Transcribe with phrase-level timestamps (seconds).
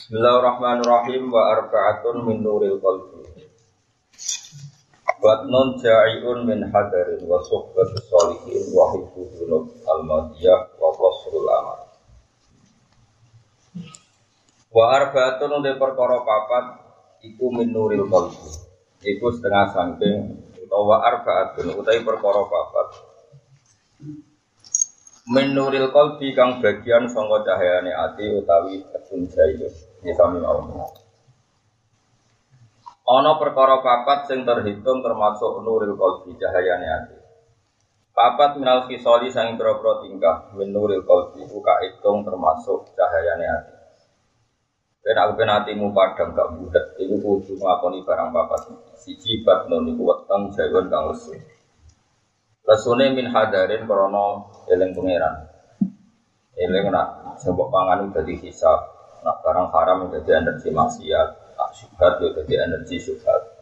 [0.00, 3.20] Bismillahirrahmanirrahim wa arba'atun min nuril qalbi.
[5.20, 9.28] Batnun ja'iun min hadarin wa suhbatu sholihin wa hibbu
[9.84, 11.80] al-madiyah wa qasrul amal.
[14.72, 16.64] Wa arba'atun de perkara papat
[17.20, 18.56] iku min nuril qalbi.
[19.04, 20.32] Iku setengah saking
[20.64, 22.88] utawa arba'atun utawi perkara papat
[25.30, 28.82] Menuril kolbi kang bagian sangka cahayane ati utawi
[29.30, 29.68] jayu
[30.00, 30.88] di sami Allah.
[33.10, 37.16] Ana perkara papat sing terhitung termasuk nuril kolbi cahayane ati.
[38.14, 43.74] Papat minal kisoli sang pro tingkah menuril kolbi buka hitung termasuk cahayane ati.
[45.00, 48.60] Ben aku ben atimu padang gak budak iku kudu nglakoni barang papat.
[49.00, 51.34] Siji batnon iku weteng jayun kang lesu.
[52.68, 55.48] Lesune min hadarin krono eling pangeran.
[56.54, 62.20] Eling nak sebab pangan udah dihisap, nak barang haram udah di energi maksiat, nak syubhat
[62.24, 63.60] udah di energi syubhat.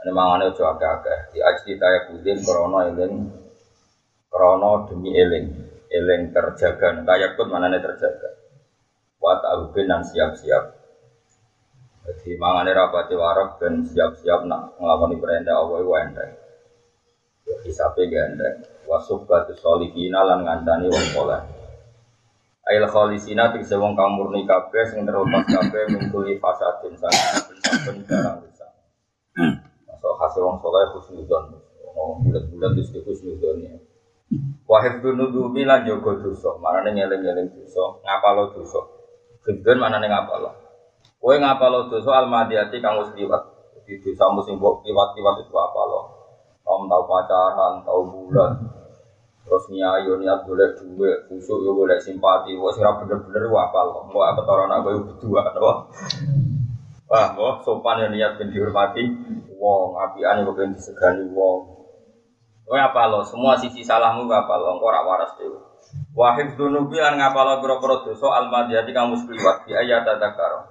[0.00, 1.36] Ini mangane ojo agak-agak.
[1.36, 3.14] Di aji ya kudin krono eling
[4.32, 5.46] krono demi eling,
[5.92, 7.04] eling terjaga.
[7.04, 8.32] Kayak pun mana terjaga.
[9.20, 10.64] Wat albin dan siap-siap.
[12.08, 16.32] Jadi mangane rapati warak dan siap-siap nak ngelakoni perintah Allah itu enteng.
[17.60, 18.64] Hisabe gandeng.
[18.88, 21.59] Wasuf batu solihina lan wong soleh.
[22.70, 27.10] Ail kholisina tegese wong kang murni kabeh sing terlepas kabeh mingkuli fasadin sang
[27.66, 28.70] saben barang rusak.
[29.90, 31.58] Masuk hasil wong soleh husnudon.
[31.90, 33.74] Ngomong bulat-bulat di situ husnudon ya.
[34.70, 38.78] Wahid dunudubi lan jogo dosa, manane ngeling-eling dosa, ngapalo dosa.
[39.42, 40.54] Hibdun manane ngapalo.
[41.18, 43.42] Kowe ngapalo dosa almadiyati kang wis liwat.
[43.74, 46.04] Jadi dosa musim mbok liwat-liwat itu apa loh?
[46.62, 48.52] Om tahu pacaran, tahu bulan,
[49.50, 54.06] terus niayo niat boleh duit, khusyuk yo boleh simpati, wah sih bener-bener wah apa loh,
[54.06, 55.90] mau apa orang aku itu berdua, loh.
[57.10, 59.02] Wah, wah sopan ya niat ben dihormati,
[59.58, 59.98] wong.
[59.98, 61.66] Apian yo ben disegani wong.
[62.70, 65.58] Wah apa lo, semua sisi salahmu apa lo, engkau waras dewi.
[66.14, 70.70] Wahid dunubi lan ngapalo boro-boro dosa almadiyati kamu sekliwat di ayat tadakar.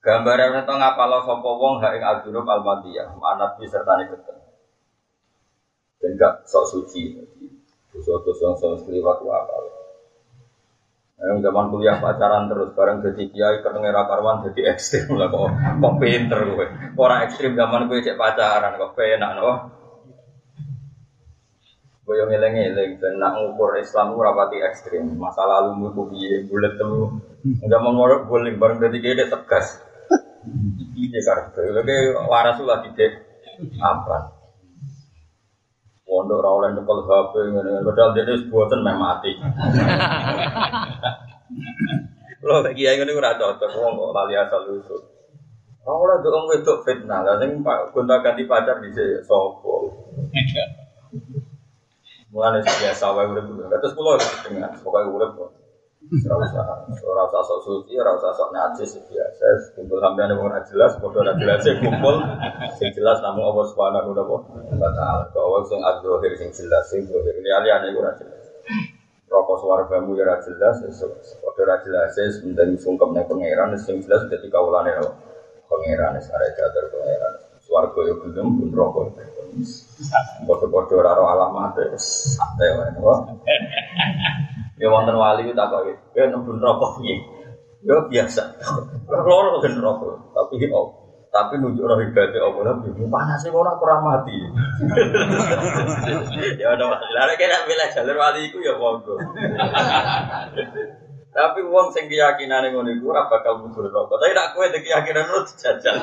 [0.00, 4.40] Gambaran itu ngapalo sopo wong ha ing aldunub almadiyah, manat serta ketemu
[6.00, 7.12] dan gak sok suci
[7.90, 9.56] dosa-dosa yang sama sekeliwat apa?
[11.20, 15.94] Yang zaman kuliah pacaran terus bareng jadi kiai ketemu rakarwan jadi ekstrim lah kok kok
[16.00, 19.52] pinter gue orang ekstrim zaman gue cek pacaran kok enak no
[22.08, 25.14] gue yang ngeleng-ngeleng dan nak ngukur Islam gue rapati ekstrim.
[25.14, 29.78] Masa lalu gue piye bulat tuh zaman mau guling bareng jadi kiai tegas.
[30.96, 31.96] Ini karena lagi
[32.26, 33.28] waras lah tidak
[33.76, 34.39] apa
[36.10, 39.30] Pondok ora oleh nyekel HP ngene padahal dene buatan meh mati.
[42.42, 45.06] Lo lagi ayo ngene ora cocok wong kok lali asal usul.
[45.86, 49.70] Ora oleh dong wedok fitnah, lah sing Pak gonta ganti pacar dhisik sapa.
[52.34, 53.46] Mulane biasa wae urip.
[53.70, 55.50] Terus kula dengan pokoke urip kok.
[56.00, 59.76] Ora usah sok suci, ora usah sok najis biasa.
[59.76, 62.16] Kumpul sampeyan wong ora jelas, padha ora jelas kumpul.
[62.80, 65.28] Sing jelas namun Allah Subhanahu wa taala.
[65.36, 68.48] Kau sing adzahir sing jelas, sing zahir liyane ora jelas.
[69.28, 70.80] Rokok suargamu ya ora jelas,
[71.44, 74.96] padha ora jelas, penting sungkem ning pangeran sing jelas dadi kawulane
[75.68, 77.44] pangeran sare jater pangeran.
[77.60, 79.20] Suarga yo gelem pun rokok.
[80.48, 82.88] Padha-padha ora alamat santai wae.
[84.80, 87.20] Ya wonten wali ku takoki, "Ya nembun rokok piye?"
[87.84, 88.56] Ya biasa.
[89.12, 90.96] Loro kan rokok, tapi oh,
[91.30, 94.34] tapi nunjuk roh ibadah apa lah bingung panas sih orang kurang mati.
[96.60, 99.14] ya udah lah kena bela jalur wali iku ya monggo.
[101.30, 104.18] Tapi uang sing keyakinan ngono iku ora bakal mundur rokok.
[104.18, 105.94] Tapi nak kowe keyakinan lu dijajal.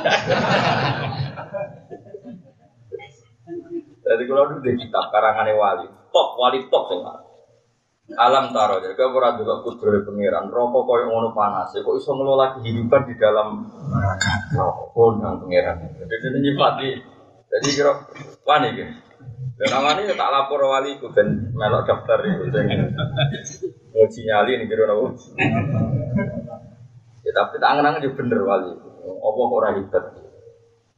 [4.08, 5.84] Jadi kalau dulu di kitab wali,
[6.16, 7.04] top wali top sing
[8.16, 12.56] Alam taro jadi kau ora juga kudro pangeran rokok koyo ngono panas kok iso ngelola
[12.56, 13.68] kehidupan di dalam
[14.55, 15.91] rokok kondang pangeran.
[15.99, 16.90] Jadi ini nyifati.
[17.52, 18.08] Jadi kira
[18.47, 18.96] wani gitu.
[19.59, 22.47] Dan namanya tak lapor wali itu dan melok daftar itu.
[23.91, 25.11] Mau sinyali ini kira nopo.
[27.28, 28.72] Ya tapi tak angen juga bener wali.
[29.03, 30.03] Apa orang hebat.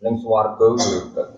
[0.06, 1.30] Neng suwarga hebat.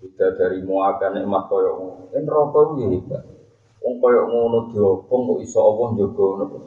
[0.00, 2.08] Tidak dari muakan nikmat koyo.
[2.16, 3.37] Dan rokok hebat.
[3.82, 6.58] Wong koyo ngono diopong kok iso Allah njogo ngono.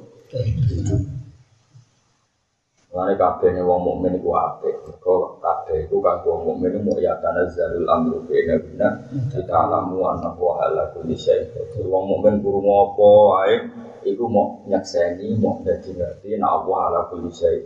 [2.92, 4.75] Lare kabeh wong mukmin iku apik.
[4.84, 8.88] Mergo kabeh iku kanggo wong mukmin mu ya tanazzalul amru baina bina
[9.31, 11.48] kita alamu annahu ala kulli syai.
[11.88, 13.56] Wong mukmin guru apa wae
[14.04, 17.60] iku mau nyakseni, mau dadi ngerti nek Allah ala kulli syai.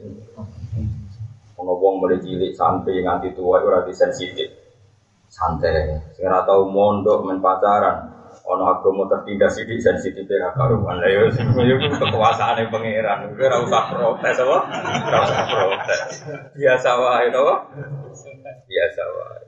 [1.58, 4.54] wong mulai cilik sampai nganti tua rada sensitif.
[5.26, 6.14] Santai.
[6.14, 8.15] Sing ora tau mondok men pacaran.
[8.46, 11.02] Ono agama tertindas iki sensitif ya karuan.
[11.02, 11.34] Lah yo
[11.98, 13.34] kekuasaane pangeran.
[13.34, 14.58] Kowe ora usah protes apa?
[15.10, 16.02] Ora usah protes.
[16.54, 17.42] Biasa wae to.
[18.70, 19.46] Biasa wae.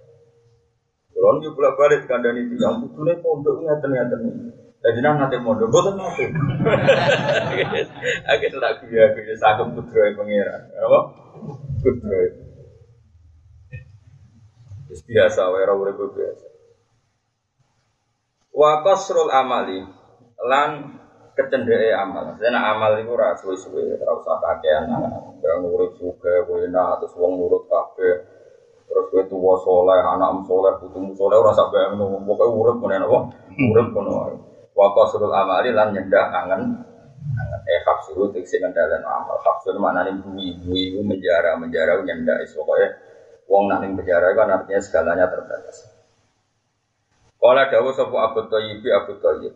[1.13, 4.21] Kulon yo bolak-balik kandhani tiyang putune pondok ngeten-ngeten.
[4.77, 6.25] Jadi nang nanti mondok, boten nanti.
[8.29, 10.61] Aku tak gaya gaya sagem putra pangeran.
[10.73, 10.99] Apa?
[11.81, 12.21] Putra.
[15.05, 16.56] Biasa, wae urip biasa.
[18.57, 19.85] Wa qasrul amali
[20.49, 20.69] lan
[21.37, 22.33] kecendeke amal.
[22.41, 24.89] Karena amal itu ora suwe-suwe, ora usah kakean.
[25.45, 28.15] Yang urip suge, kowe enak terus wong nurut kabeh.
[28.89, 32.17] Terus kowe tuwa saleh, anak saleh, putumu saleh ora sak bayangno.
[32.25, 33.19] Pokoke urip ngene apa?
[33.53, 34.35] Urip ngono wae.
[34.73, 36.61] Wa qasrul amali lan nyendak angen
[37.69, 39.37] eh hafsu tegese kendalen amal.
[39.45, 42.81] Hafsu maknane bui itu menjara, menjara nyendak iso kowe
[43.45, 45.96] wong nang ning penjara kan artinya segalanya terbatas.
[47.47, 49.55] Kala dawuh sapa Abu Thayyib Abu Thayyib.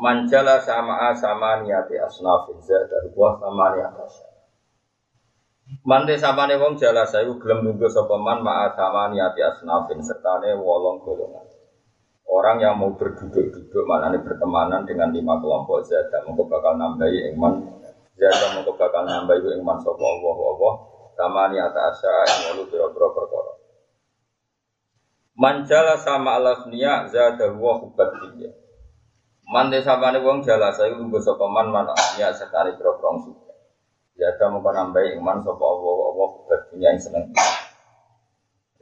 [0.00, 4.00] Manjala sama sama niati asnafin zada wa sama niati
[5.84, 11.04] Mante samane wong jala sayu gelem nunggu sapa man ma'a sama niati asnafin sertane wolong
[11.04, 11.44] golongan.
[12.24, 17.60] Orang yang mau berduduk-duduk maknanya bertemanan dengan lima kelompok zada mongko bakal nambahi iman
[18.16, 20.74] zada mongko bakal nambahi iman sapa Allah Allah
[21.12, 23.57] sama niata asya yang walu biro-biro perkara.
[25.38, 28.50] Manjala sama alafniya zada huwa hubat dia.
[29.46, 31.86] Mande sabane wong jala saya lungguh sapa man man
[32.18, 33.54] ya sekali biro-biro suka.
[34.18, 35.94] Zada mongko nambahi iman sapa Allah
[36.26, 37.30] hubat dia yang seneng.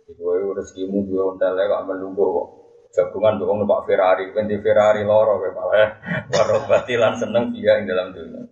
[0.00, 2.48] Jadi kowe rezekimu duwe ontel kok melungguh kok
[2.96, 5.88] jagungan tuh numpak Ferrari, kan Ferrari loro kayak malah ya.
[6.32, 8.48] Warok batilan seneng dia yang dalam dunia.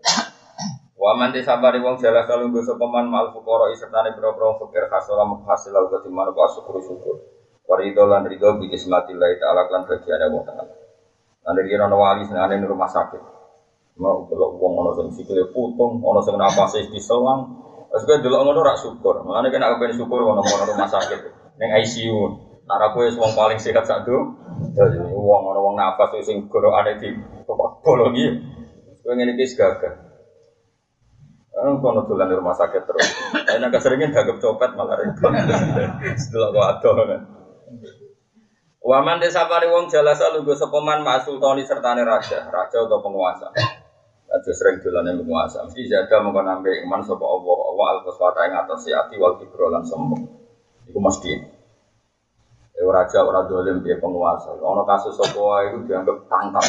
[1.00, 5.16] Waman di sabari wong jala kalau gue sopeman mal fukoro isertane bro bro fakir hasil
[5.16, 7.16] hasil lalu ketimana pak syukur syukur.
[7.64, 10.68] Warido lan rido bikis mati lai taala lan ada wong tengah.
[11.44, 13.22] Nanti kira no wali senane di rumah sakit.
[14.00, 17.40] Mau delok wong ono sing sikile putung, ono sing napase diselang.
[17.88, 19.24] Terus gue delok ngono rak syukur.
[19.24, 21.20] Makanya kena kepen syukur ono rumah sakit.
[21.56, 22.20] Neng ICU.
[22.64, 24.40] Nara kue wong paling sehat satu,
[24.72, 27.12] jadi wong orang wong nafas sing ada di
[27.84, 28.40] bolongi,
[29.04, 29.92] kue ngene gagah.
[31.52, 33.04] Kan kono tulan di rumah sakit terus.
[33.52, 35.28] Enak keseringan gagap copet malah repot.
[36.16, 37.20] Setelah kau ado kan.
[38.84, 43.48] Waman desa pari wong jalasa lugu sepeman mak sultani sertane raja, raja atau penguasa.
[44.28, 45.64] Raja sering dolan yang penguasa.
[45.64, 49.88] Mesti jaga mau nambah iman sapa Allah, Allah al-qaswata yang atas ati wal kibro lan
[49.88, 50.28] sombong.
[50.84, 51.32] Iku mesti.
[52.74, 54.52] Eh, raja ora dolim dia penguasa.
[54.52, 56.66] Ono kasus sopo itu dianggap tangkap,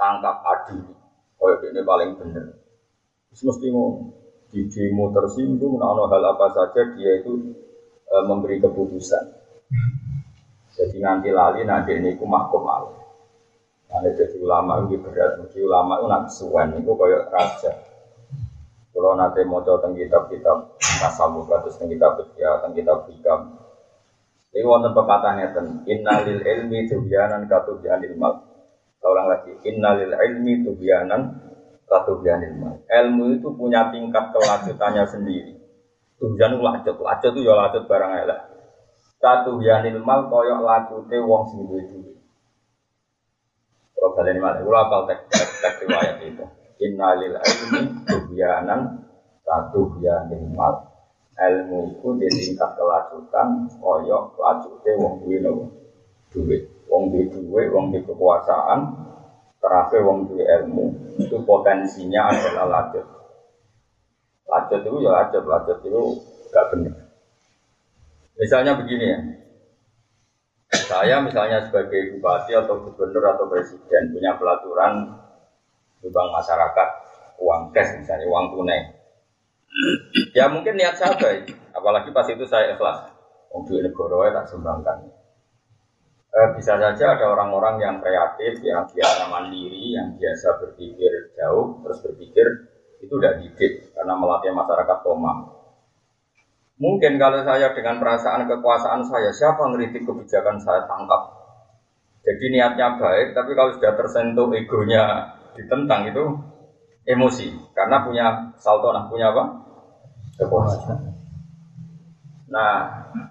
[0.00, 0.96] tangkap adil.
[1.44, 2.56] Oh ini paling benar.
[3.28, 4.00] Terus mesti mau
[4.48, 7.52] di demo tersinggung, ono hal apa saja dia itu
[8.08, 9.24] e, memberi keputusan.
[10.78, 12.94] Jadi nanti lali nanti ini ku mahkum al.
[13.90, 17.72] Nanti jadi ulama itu berat, mesti ulama itu nanti suwen itu kayak raja.
[18.94, 23.58] Kalau nanti mau coba kitab-kitab tasawuf, terus kitab ya, kitab hikam,
[24.48, 28.42] ini wonten pepatah ngeten, innalil ilmi tubyanan katubyanil mal.
[29.04, 31.36] Ulang lagi, innalil ilmi tubyanan
[31.86, 32.74] katubyanil mal.
[32.88, 35.52] Ilmu itu punya tingkat kelanjutannya sendiri.
[36.18, 38.40] Tubyan lacut, lacut itu ya lacut barang elek.
[39.18, 42.14] Katubyanil mal koyok lacute wong sing duwe duwe.
[43.98, 46.44] Kalau kalian mana, gue apal tek tek tek riwayat itu.
[46.86, 49.02] Innalil ilmi tubyanan
[49.42, 50.86] katubyanil mal
[51.34, 55.38] ilmu itu di tingkat kelajutan koyok lajute wong duwe
[56.30, 56.56] duwe
[56.86, 58.80] wong duwe duwe wong duwe kekuasaan
[59.58, 60.84] terakhir wong duwe ilmu
[61.18, 63.06] itu potensinya adalah lajut
[64.46, 66.02] lajut itu ya lajut lajut itu
[66.54, 67.07] gak benar
[68.38, 69.20] misalnya begini ya
[70.88, 75.10] saya misalnya sebagai bupati atau gubernur atau presiden punya pelaturan
[75.98, 76.88] di bank masyarakat
[77.42, 78.98] uang cash misalnya uang tunai
[80.32, 83.14] ya mungkin niat saya baik, apalagi pas itu saya ikhlas.
[83.48, 85.08] Untuk negara tak sumbangkan.
[86.28, 91.98] Eh, bisa saja ada orang-orang yang kreatif, yang biasa mandiri, yang biasa berpikir jauh, terus
[92.04, 92.46] berpikir
[93.00, 95.57] itu udah didik karena melatih masyarakat koma.
[96.78, 101.34] Mungkin kalau saya dengan perasaan kekuasaan saya, siapa ngeritik kebijakan saya tangkap.
[102.22, 106.24] Jadi niatnya baik, tapi kalau sudah tersentuh egonya ditentang itu
[107.02, 108.26] emosi karena punya
[108.62, 109.44] saltonah punya apa
[110.38, 111.18] kekuasaan.
[112.52, 112.72] Nah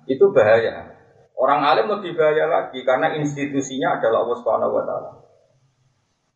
[0.10, 0.98] itu bahaya.
[1.38, 5.12] Orang alim lebih bahaya lagi karena institusinya adalah Allah Subhanahu Wa Taala.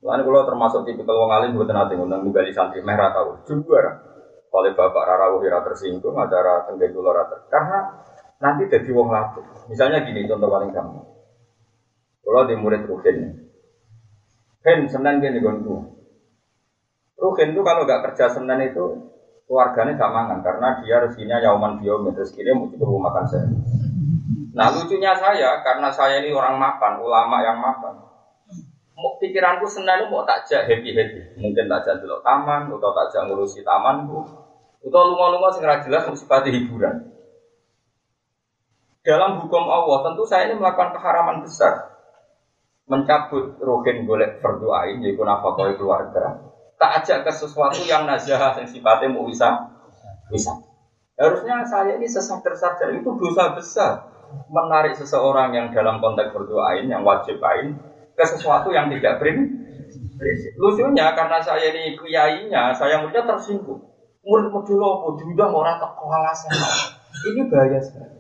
[0.01, 4.10] Lalu kalau termasuk tipikal orang alim buat nanti ngundang di santri merah tahu juga.
[4.51, 7.47] Oleh bapak Rara Wira tersinggung, acara tenggeng kula rata.
[7.47, 7.79] Karena
[8.43, 9.47] nanti jadi wong lapuk.
[9.71, 11.07] Misalnya gini contoh paling gampang.
[12.21, 13.17] Kalau di murid Ruhin,
[14.61, 15.75] Hen Senin gini gonku.
[17.17, 19.09] Ruhin itu kalau nggak kerja Senin itu
[19.47, 23.47] keluarganya gak mangan karena dia rezekinya yauman biomet rezekinya mau cukup makan saya.
[24.55, 28.11] Nah lucunya saya karena saya ini orang makan, ulama yang makan.
[29.17, 34.40] Pikiranku Senin itu mau takjak happy happy, mungkin takjak dulu taman atau takjak ngurusi tamanku
[34.81, 37.05] atau lunga-lunga sing jelas sifat hiburan.
[39.01, 41.89] Dalam hukum Allah tentu saya ini melakukan keharaman besar.
[42.89, 46.53] Mencabut rohin golek berdoain yaitu nafkah keluarga.
[46.81, 49.69] Tak ajak ke sesuatu yang nazah yang sifatnya mau bisa
[50.33, 50.53] bisa.
[51.13, 54.09] Harusnya saya ini sesadar sadar itu dosa besar
[54.49, 57.77] menarik seseorang yang dalam konteks berdoain yang wajib ain
[58.17, 59.61] ke sesuatu yang tidak berin.
[60.57, 63.90] Lucunya karena saya ini kiainya, saya muridnya tersinggung
[64.21, 65.07] murid modul apa?
[65.21, 66.53] Diundang orang tak kewalasan
[67.31, 68.19] ini bahaya sekali.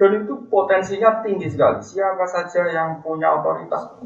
[0.00, 1.84] Dan itu potensinya tinggi sekali.
[1.84, 4.00] Siapa saja yang punya otoritas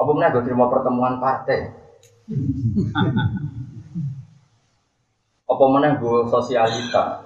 [0.00, 1.76] apa mana gue terima pertemuan partai?
[5.44, 7.20] Apa mana gue sosialita?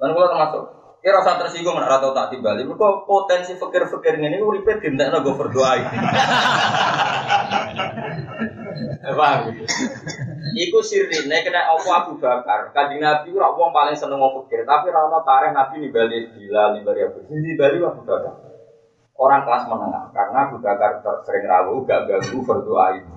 [0.00, 4.78] Dan gue termasuk Kira rasa tersinggung nak rata tak tiba Mereka potensi fikir-fikir ini uripe
[4.78, 5.74] dintekno gue berdoa.
[9.18, 9.50] Paham?
[10.52, 12.72] Iku sirine kena apa Abu Bakar.
[12.76, 16.76] Kanjeng Nabi ora wong paling seneng ngomong fikir, tapi ora ono tareh Nabi nimbali Bilal,
[16.76, 17.24] nimbali Abu.
[17.24, 18.32] Sini Bali Abu Bakar.
[19.12, 23.12] Orang kelas menengah karena Abu Bakar sering rawuh gak ganggu berdoa ini.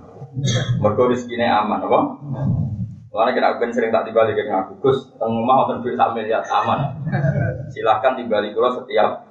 [0.83, 1.99] Mergo rezekine aman apa?
[3.15, 6.79] Karena kita akan sering tak tiba lagi dengan Gus, tengah mau duit sak aman.
[7.71, 9.23] Silahkan tiba di pulau setiap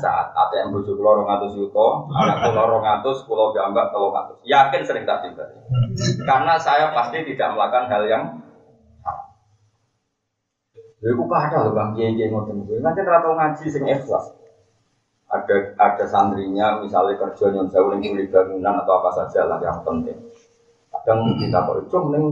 [0.00, 4.38] saat ATM pulau rong atus yuto, anak pulau rong atus, pulau pulau atus.
[4.44, 5.44] Yakin sering tak tiba.
[6.24, 8.24] Karena saya pasti tidak melakukan hal yang
[10.98, 12.82] Ya, aku ada loh bang kiai ngoten gue.
[12.82, 14.34] Nanti rata ngaji sing ikhlas.
[15.30, 20.18] Ada ada santrinya misalnya kerja nyon saya uling bangunan atau apa saja lah yang penting
[21.08, 22.24] kadang kita kok itu neng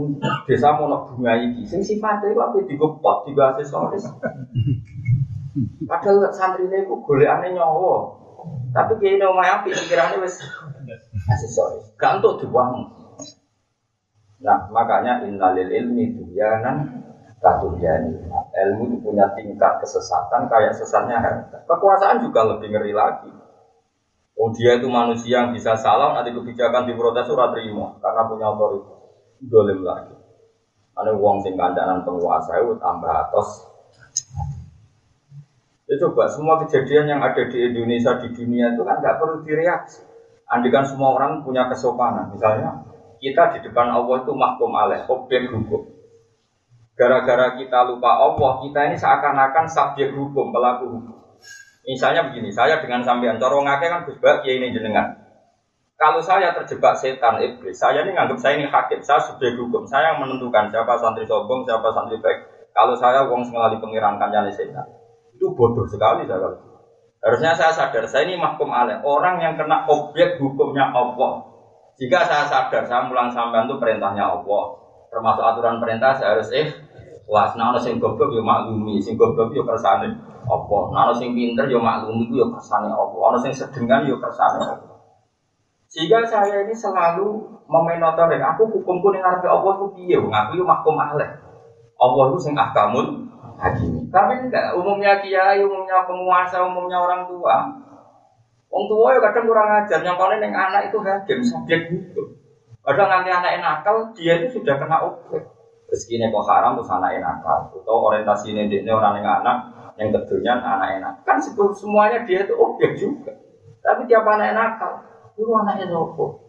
[0.45, 4.05] desa nak bunga iki sing sifatnya itu apa digopot tiga aksesoris
[5.89, 7.95] padahal ini kok aneh nyawa
[8.77, 10.39] tapi kayak ini omah api pikirannya wes
[11.33, 12.87] aksesoris gak untuk dibuang
[14.41, 17.05] nah makanya innalil ilmi duyanan
[17.41, 18.21] katujani
[18.53, 23.33] ilmu itu punya tingkat kesesatan kayak sesatnya harta kekuasaan juga lebih ngeri lagi
[24.37, 28.47] Oh dia itu manusia yang bisa salah, nanti kebijakan di protes surat terima karena punya
[28.53, 29.01] otoritas.
[29.41, 30.13] Dolim lagi.
[30.93, 33.66] Ada uang sing kandanan penguasa itu tambah atas.
[35.87, 40.03] Ya coba semua kejadian yang ada di Indonesia di dunia itu kan nggak perlu direaksi.
[40.51, 42.35] Andikan semua orang punya kesopanan.
[42.35, 42.83] Misalnya
[43.23, 45.87] kita di depan Allah itu mahkum alaih, objek hukum.
[46.99, 51.17] Gara-gara kita lupa Allah, kita ini seakan-akan subjek hukum, pelaku hukum.
[51.87, 55.23] Misalnya begini, saya dengan sampean corong ngake kan Gus Bak ini jenengan.
[55.97, 60.13] Kalau saya terjebak setan iblis, saya ini nganggap saya ini hakim, saya sudah hukum, saya
[60.13, 62.69] yang menentukan siapa santri sombong, siapa santri baik.
[62.75, 64.85] Kalau saya uang sengalali pengiran kancane setan,
[65.37, 66.49] itu bodoh sekali saya.
[67.21, 71.45] Harusnya saya sadar, saya ini mahkum alaih, orang yang kena objek hukumnya Allah.
[72.01, 74.65] Jika saya sadar, saya mulang sampean itu perintahnya Allah,
[75.13, 76.69] termasuk aturan perintah saya harus eh,
[77.29, 81.83] wah, nah sing goblok yo maklumi, sing goblok yo kersane apa ana sing pinter yo
[81.83, 84.95] maklum iku yo kersane apa ana sing sedengan yo kersane apa
[85.91, 90.19] sehingga saya ini selalu memenotori aku hukumku ning ngarepe Allah ku piye?
[90.19, 91.31] Aku yo mahkum alaih
[91.97, 93.27] Allah itu sing ahkamul
[93.57, 97.57] hakim tapi enggak umumnya kiai umumnya penguasa umumnya orang tua
[98.67, 102.35] Wong tua ya kadang kurang ajar, yang paling yang anak itu hakim, subjek hukum.
[102.83, 105.49] Kadang nanti anak nakal, dia itu sudah kena objek.
[105.87, 107.73] Rezekinya kok haram, terus anak nakal.
[107.73, 109.57] Atau orientasi ini orang yang anak,
[109.97, 113.33] yang kedua anak enak kan semuanya dia itu objek juga
[113.81, 114.93] tapi tiap anak nakal
[115.37, 116.46] itu anaknya sopo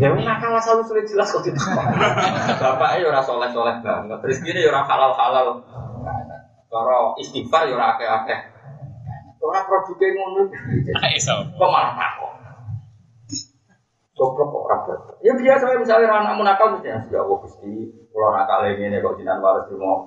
[0.00, 1.60] Ya nakal asal sulit jelas kok tidak
[2.62, 5.46] Bapaknya ya orang soleh soleh banget Terus gini ya orang halal halal
[6.72, 8.40] Kalau istighfar ya orang akeh akeh
[9.42, 10.42] Orang produknya ngono.
[11.58, 12.32] Kok malah takut
[14.12, 14.98] Goblok kok rapat.
[15.24, 19.66] Ya biasa misalnya anakmu nakal mesti ya Allah Gusti, kalau nakal ini kok jinan waris
[19.72, 20.04] di mau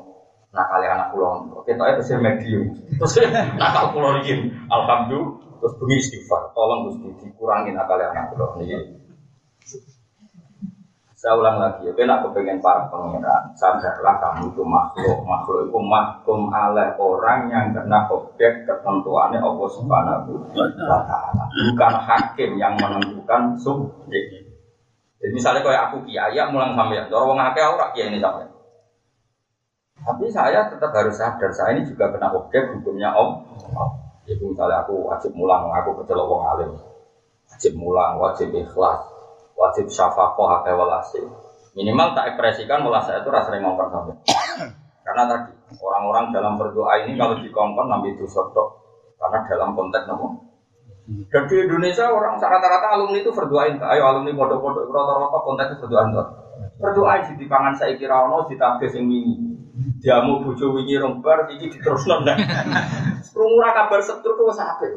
[0.54, 2.64] nakal anak pulau kita itu medium.
[3.02, 9.06] Terus nakal pulau ini alhamdulillah terus bunyi istighfar tolong gusti dikurangin nakal anak pulau ini
[11.26, 15.26] saya ulang lagi ya kena kepengen para pangeran sadarlah kamu itu makhluk.
[15.26, 21.50] Makhluk itu mahkum oleh orang yang kena objek ketentuannya Allah subhanahu wa taala.
[21.50, 24.54] Bukan hakim yang menentukan subjek.
[25.18, 28.46] Jadi misalnya kayak aku kiai mulang sampai orang ngake ora kiai ini sampai
[30.06, 33.42] Tapi saya tetap harus sadar, saya ini juga kena objek hukumnya Om.
[34.26, 36.72] Itu misalnya aku wajib mulang, aku kecelok wong alim.
[37.50, 39.02] Wajib mulang, wajib ikhlas,
[39.54, 41.22] wajib syafakoh, hake walasi.
[41.78, 44.16] Minimal tak ekspresikan mulai saya itu rasa ngongkon sampai.
[45.06, 48.82] Karena tadi orang-orang dalam berdoa ini kalau dikongkon namanya itu sotok.
[49.22, 50.46] Karena dalam konteks namun
[51.06, 56.28] dan di Indonesia orang rata-rata alumni itu berdoain, ayo alumni bodoh-bodoh rata-rata konteksnya berdoain tuh.
[56.82, 59.45] Berdoain di pangan saya kira ono di tabes yang ini.
[60.04, 62.38] Jamu bojo wingi rombar iki diterusno nek.
[63.32, 64.92] Krungu kabar setru tuh sampe.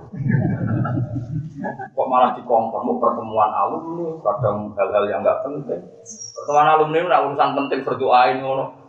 [1.95, 5.83] Kok malah dikongkon mau pertemuan alumni, kadang hal-hal yang enggak penting.
[6.39, 8.89] Pertemuan alumni itu urusan penting berdoain ngono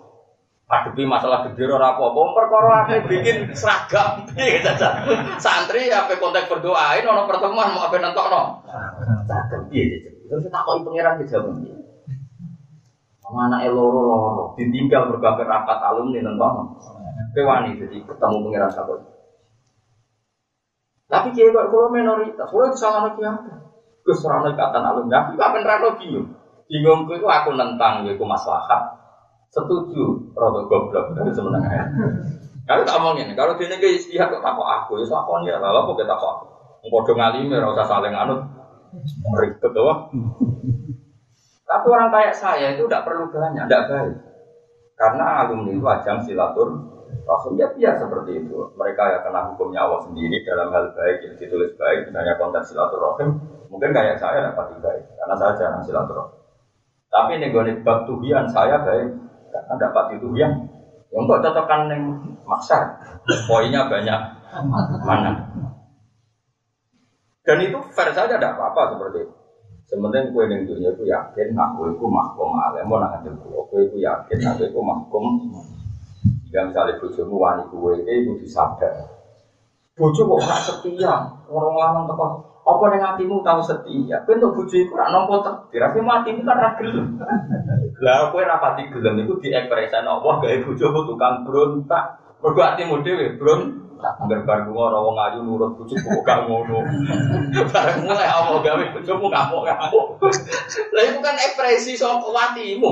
[0.70, 2.78] ngadepi masalah gede ora apa-apa perkara
[3.10, 5.01] bikin seragam piye caca
[5.42, 8.62] santri apa kontak berdoain ono pertemuan mau apa nentokno
[9.25, 9.98] seragam piye
[10.30, 11.58] terus tak kok pangeran ki jawab
[13.30, 16.64] piye anak loro loro ditinggal berbagai rapat alumni nentokno
[17.38, 18.94] kowe wani jadi ketemu pangeran satu
[21.10, 23.66] tapi kiai kok kalau minoritas kalau salah lagi apa?
[24.06, 25.26] Keserangan ikatan alumni.
[25.26, 26.28] Aku gak beneran bingung?
[26.70, 29.00] Bingung itu aku nentang ya aku maslahat
[29.50, 31.82] setuju rada goblok dari sebenarnya
[32.70, 36.06] kalau tak omongin kalau dia nih istihad kok takut aku ya sakon ya lalu kok
[36.06, 36.46] kita takut
[36.86, 38.46] ngkodong ngalim ya usah saling anut.
[39.38, 40.10] Ribet doang
[41.70, 44.16] tapi orang kayak saya itu tidak perlu banyak tidak baik.
[44.98, 46.70] Karena alumni itu ajang silatur
[47.30, 48.58] Rasul ya biar seperti itu.
[48.74, 53.38] Mereka ya kena hukumnya Allah sendiri dalam hal baik yang ditulis baik, misalnya konteks silaturahim.
[53.70, 56.34] Mungkin kayak saya dapat baik karena saya jarang silaturahim.
[57.10, 59.14] Tapi gue bab tuhian saya baik.
[59.50, 60.54] Karena dapat itu yang
[61.14, 62.04] yang kok cocokkan yang
[62.50, 62.98] maksa.
[63.46, 64.20] Poinnya banyak.
[65.06, 65.54] Mana?
[67.46, 69.38] Dan itu fair saja tidak apa-apa seperti itu
[69.89, 73.98] sementara kue yang dunia itu yakin aku itu mahkum alim mau nak hadir kue itu
[73.98, 75.50] yakin aku itu mahkum
[76.46, 79.10] jika misalnya bujumu wani kue itu disadar
[79.98, 81.13] bujuk kok gak setia
[81.49, 82.32] orang lanang tekan
[82.69, 84.21] apa yang hatimu tahu setia?
[84.30, 85.82] Kau untuk bujuk itu nak nompo takdir.
[85.82, 87.02] Tapi matimu kan ragil.
[87.97, 92.21] Lah kowe rapati gelem iku diekspresikan Allah gawe bojomu tukang brontak.
[92.45, 93.88] Mergo atimu dhewe brontak.
[94.00, 96.80] Angger bar lunga ora wong ayu nurut bojoku kok gak ngono.
[97.68, 100.08] Bareng mulai Allah gawe bojomu ngamuk-ngamuk.
[100.96, 102.92] Lah itu kan ekspresi saka atimu.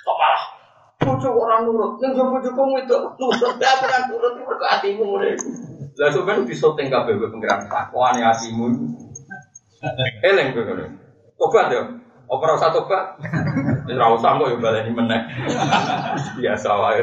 [0.00, 0.44] Kok malah
[0.96, 2.00] bojo orang nurut.
[2.00, 3.54] Ning bojoku itu nurut.
[3.60, 5.36] Lah kan nurut mergo atimu ngene.
[6.00, 8.72] Lah sampeyan bisa teng kabeh pengiran takwane atimu.
[10.24, 10.84] Eleng kowe.
[11.36, 11.84] Coba deh.
[12.26, 13.22] Opera satu pak,
[13.86, 15.30] ora usah kok yo baleni meneh.
[16.42, 16.98] Biasa wae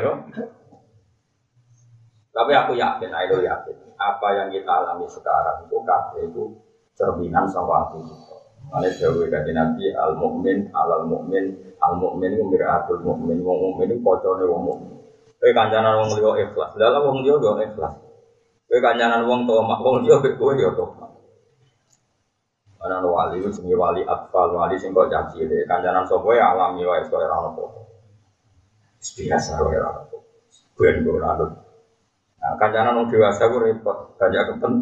[2.34, 6.44] Tapi aku yakin, ayo yakin, apa yang kita alami sekarang itu kabeh itu
[6.98, 8.38] cerminan sama hati kita.
[8.74, 13.94] Mana jauh dari Nabi al mukmin al mukmin al mukmin itu miratul mukmin wong mukmin
[13.94, 14.98] itu kocone wong mukmin.
[15.38, 17.94] Kowe kancanan wong liya ikhlas, dalam wong liya yo ikhlas.
[18.66, 21.14] Kowe kancanan wong tomak wong liya kowe yo tomak.
[22.84, 25.64] Ana wali itu jenenge wali atfal, wali sing kok caci deh.
[25.70, 27.64] Kancanan sapa ya alami wae kaya ora ono
[29.00, 30.18] Biasa wae ora ono.
[30.76, 31.63] Ben ora ono.
[32.44, 34.74] Nah, kancanan wong dewasa ku repot, banyak kepen.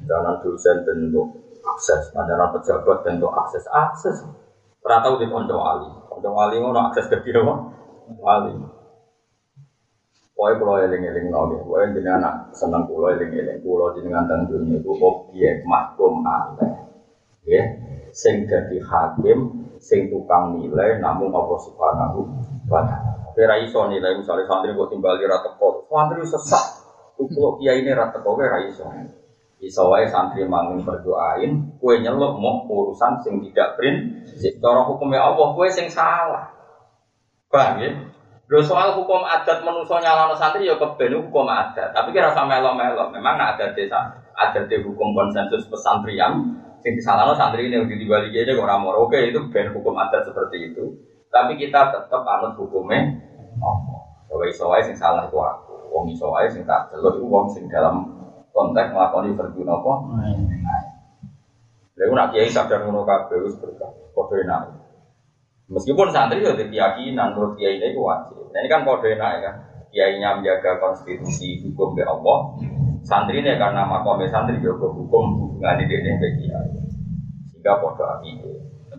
[0.00, 1.28] Kancanan dosen bentuk
[1.60, 4.16] akses, kancanan pejabat bentuk akses, akses.
[4.80, 5.88] Ora tau di kanca wali.
[6.24, 7.44] Wali ngono akses ke dia
[8.16, 8.52] wali.
[10.34, 14.90] Pokoknya kalau eling-eling nabi, pokoknya jadi anak senang pulau eling-eling, pulau jenengan tentang dunia itu
[14.98, 16.84] objek mahkum aneh
[17.44, 17.62] ya
[18.10, 22.24] sing jadi hakim sing tukang nilai namun Allah subhanahu
[22.72, 26.64] wa ta'ala Kira iso nilai misalnya santri kok timbali rata kok santri sesat
[27.18, 28.86] kalau kiai ini rata kok kira iso
[29.58, 35.50] iso wae santri mangin berdoain kue nyeluk mau urusan sing tidak prinsip cara hukumnya Allah
[35.50, 36.46] kue sing salah
[37.50, 37.90] bang ya
[38.44, 41.96] Lho soal hukum adat manusia nyalano santri ya keben hukum adat.
[41.96, 43.08] Tapi kira sama melo-melo.
[43.08, 46.52] Memang ada desa, ada di hukum konsensus pesantrian
[46.84, 49.08] Sing disalahno santri ini di balik aja orang moro.
[49.08, 50.92] Oke itu ben hukum adat seperti itu.
[51.34, 53.10] Tapi kita tetap anut hukumnya.
[53.58, 53.82] Oh,
[54.30, 55.90] Coba isowai sing salah itu aku.
[55.90, 58.06] Wong isowai sing tak jelas itu wong sing dalam
[58.54, 59.92] konteks melakukan verdi apa.
[61.94, 63.90] Lalu nak kiai sadar ngono kabeh wis berkah.
[64.14, 64.74] Kode enak.
[65.70, 68.50] Meskipun santri ya ada keyakinan menurut kiai ini wajib.
[68.54, 69.54] Nah ini kan kode enak ya kan.
[69.94, 72.58] Kiainya menjaga konstitusi hukum ke Allah,
[73.06, 76.68] santri ini karena makomnya santri juga hukum hubungan ini dengan kiai
[77.64, 78.36] sehingga podo api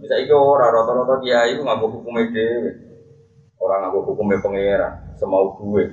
[0.06, 2.48] saya itu orang rata-rata kiai itu nggak hukum ide
[3.62, 5.86] orang nggak hukumnya pangeran semau gue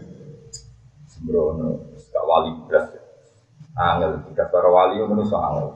[1.09, 1.81] sembrono
[2.13, 3.03] gak wali belas
[3.77, 5.69] angel tidak para wali itu menurut angel.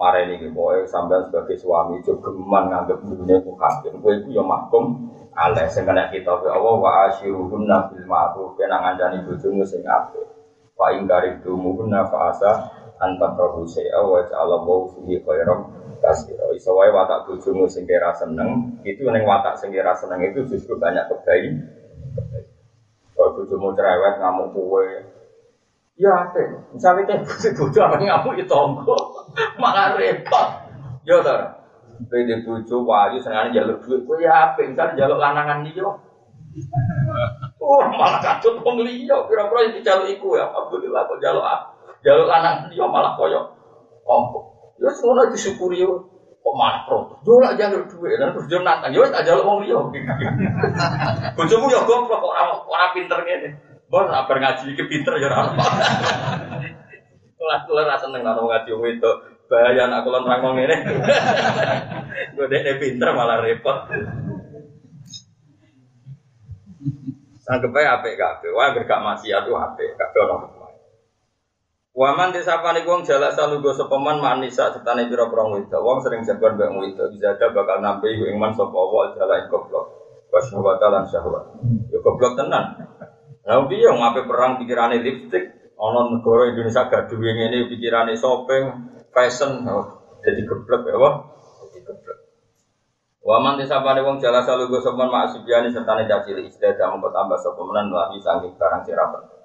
[0.00, 4.40] Mare ini boy sampean sebagai suami juga geman nganggep dunia ku hakim kowe iku ya
[4.40, 8.56] mahkum aleh sing kita ya Allah wa asyiruhunna bil ma'ruf.
[8.56, 10.24] Kena ngancani bojomu sing apik.
[10.72, 12.50] Fa ing karibtumuhunna fa asa
[12.96, 15.20] anta prabu saya wa ta'ala wa fihi
[16.00, 20.48] kasira iso wae watak bojomu sing kira seneng itu ning watak sing kira seneng itu
[20.48, 21.54] justru banyak kebaik
[23.14, 24.86] kalau bojomu cerewet ngamuk kowe
[26.00, 26.40] Ya, apa?
[26.72, 28.96] Misalnya kayak bojo apa ngamuk itu tonggo,
[29.60, 30.48] malah repot.
[31.04, 31.60] Yo tar,
[32.08, 34.64] beda bojo wali sengaja jaluk duit, kue ya apa?
[34.64, 35.84] Misalnya jaluk lanangan dia,
[37.60, 41.60] oh malah kacau wong liya, kira-kira yang dijaluk iku ya, alhamdulillah kok jaluk ah,
[42.00, 43.40] jaluk lanangan dia malah koyo,
[44.08, 44.49] oh,
[44.80, 46.08] ya semua disyukuri yo.
[46.40, 47.20] Kok malah protes?
[47.28, 49.76] Yo lah jaluk duit, dan terus dia nantang, yo tak jaluk wong liya.
[51.36, 53.48] Bojomu ya goblok kok ora ora pinter ngene.
[53.92, 55.52] Bos apa ngaji iki pinter ya ora.
[57.40, 59.12] Kelas kelas rasa seneng nang ngaji wong itu.
[59.52, 60.76] Bahaya anak kula nerang ngene.
[62.40, 63.76] Gede pinter malah repot.
[67.44, 68.48] Sanggep ae apik kabeh.
[68.56, 70.59] Wah gak maksiat tuh apik kabeh ono.
[71.90, 75.82] Waman disapani wong jalak salugo sepeman manisa setane pira-pira wida.
[75.82, 79.90] Wong sering jagoan wida bisa ada bakal nampi ing man sapa wa jalak goblok.
[80.30, 81.50] Wasyahwata lan syahwat.
[81.90, 82.78] Ya goblok tenan.
[83.42, 88.70] Lah piye ngape perang pikirane lipstick, ana negara Indonesia gaduh ngene pikirane shopping,
[89.10, 89.90] fashion, oh,
[90.22, 91.14] jadi geblek ya wah.
[91.58, 92.18] Jadi geblek.
[93.26, 98.22] Waman disapane wong jala salugo sopan maksibiani sertane cacili istiadah mengko tambah sapa menan lagi
[98.22, 99.39] saking barang sirapan.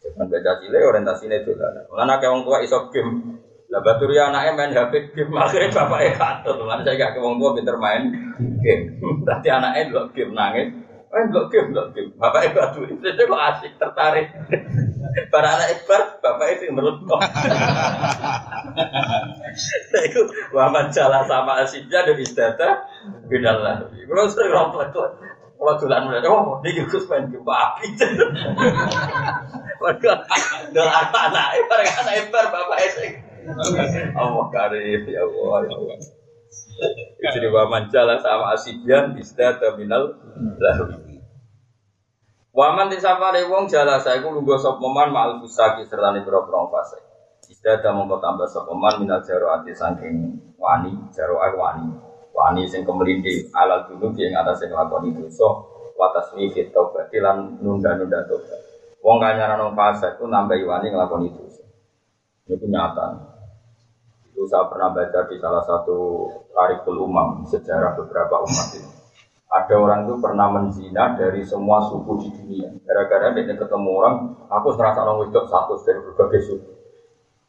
[0.00, 1.84] Baca cile orientasine dolan.
[1.92, 3.40] Lan akeh wong tua iso game.
[3.70, 6.56] Lah baturia anake main HP game akhirnya bapake katut.
[6.64, 8.08] Lan saya gak wong tua pinter main
[8.64, 8.96] game.
[9.24, 10.68] Berarti anake delok game nangis.
[11.10, 12.14] Eh, blok game, blok game.
[12.14, 14.30] Bapak ibu adu itu kok asik, tertarik.
[15.34, 17.18] Para anak ibar, bapak itu menurut kok.
[20.06, 20.22] Itu
[20.54, 22.86] Muhammad jalan sama asiknya dan istata,
[23.26, 23.90] beda lah.
[23.90, 27.86] Kalau sering rompet kalau tulan mulai, oh, ini gus main game api.
[29.80, 30.12] Mereka,
[30.76, 33.02] dengan anak-anak, para anak ibar, bapak itu.
[34.12, 35.98] Allah karim, ya Allah, ya Allah.
[37.20, 40.16] Jadi wa jalan sama asibian isda terminal
[40.56, 40.84] lahu.
[42.50, 46.48] Waman di safari wong jala saya ku lungguh sop meman ma'al fusaki serta ni bro
[46.48, 46.98] bro fase.
[47.46, 51.94] Isda ada mongko tambah sop meman minal jaro ati saking wani jaro ay wani
[52.34, 57.60] wani sing kemelindi alal dulu yang atas sing lakon itu so watas mifit tobat lan
[57.62, 58.69] nunda nunda tobat.
[59.00, 61.44] Wong kanyaran wong fase ku nambah wani ngelakon itu.
[62.44, 63.16] Itu nyata.
[64.28, 68.90] Itu saya pernah baca di salah satu tarikul umam sejarah beberapa umat itu.
[69.50, 72.70] Ada orang itu pernah menzina dari semua suku di dunia.
[72.86, 76.70] Gara-gara dia ketemu orang, aku serasa orang wedok satu dari berbagai suku.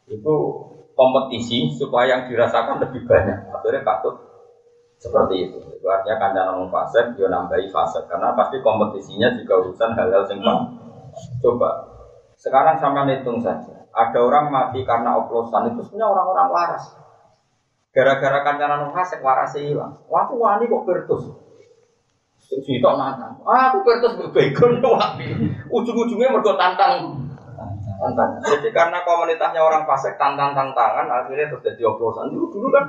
[0.09, 0.35] Itu
[0.97, 3.53] kompetisi supaya yang dirasakan lebih banyak.
[3.53, 4.17] Akhirnya katut
[4.97, 5.57] seperti itu.
[5.77, 8.09] Itu artinya kanjana ngomong fasek, dia nambahi fasek.
[8.09, 10.41] Karena pasti kompetisinya juga urusan hal-hal yang
[11.41, 11.69] Coba,
[12.39, 16.85] sekarang sampai hitung saja ada orang mati karena oplosan itu sebenarnya orang-orang waras.
[17.91, 19.99] Gara-gara kancanan fasik waras hilang.
[20.07, 21.27] Waktu wani kok bertus.
[22.47, 23.35] Cerita mana?
[23.43, 25.27] Ah, aku bertus berbekon wani.
[25.67, 27.19] Ujung-ujungnya mergo tantang.
[27.99, 28.29] Tantang.
[28.47, 32.31] Jadi karena komunitasnya orang fasik tantang tantangan akhirnya terus jadi oplosan.
[32.31, 32.85] Dulu dulu kan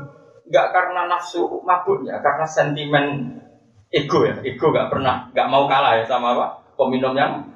[0.47, 3.39] nggak karena nafsu mabuknya, karena sentimen
[3.91, 4.39] ego ya.
[4.47, 6.47] Ego nggak pernah, nggak mau kalah ya sama apa?
[6.79, 7.52] Peminum yang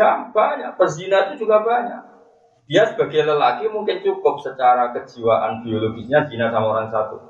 [0.00, 2.00] jam banyak, pezina itu juga banyak.
[2.64, 7.20] Dia sebagai lelaki mungkin cukup secara kejiwaan biologisnya zina sama orang satu.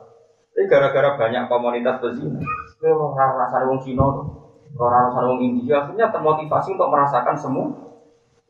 [0.55, 2.39] Tapi gara-gara banyak komunitas berzina,
[2.79, 4.07] orang rasa orang Cina,
[4.79, 7.67] orang rasa orang India, akhirnya termotivasi untuk merasakan semua.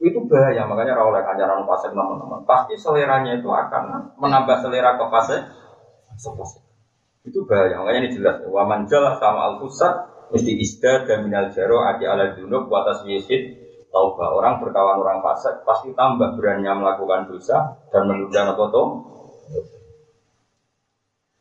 [0.00, 2.44] Itu bahaya, makanya oleh kanjaran fase teman-teman.
[2.44, 5.36] Pasti seleranya itu akan menambah selera ke fase
[7.20, 8.40] itu bahaya, makanya ini jelas.
[8.48, 9.54] Waman jalan sama al
[10.30, 15.66] mesti isda dan minal jaro adi ala junub watas yesid taubah orang berkawan orang fasik
[15.66, 19.10] pasti tambah berani melakukan dosa dan menunda foto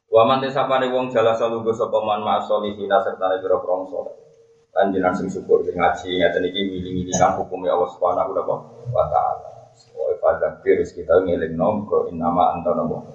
[0.10, 4.16] Waman nih wong jala salugo sapa man ma'solihina serta nek pira prong saleh.
[4.74, 8.34] Panjenengan sing syukur sing ngaji ngaten iki wiling-wilingan hukum ya Allah Subhanahu
[8.90, 9.70] wa taala.
[9.94, 11.22] Wa pada kiris kita
[11.86, 13.06] ko inama anta nabo.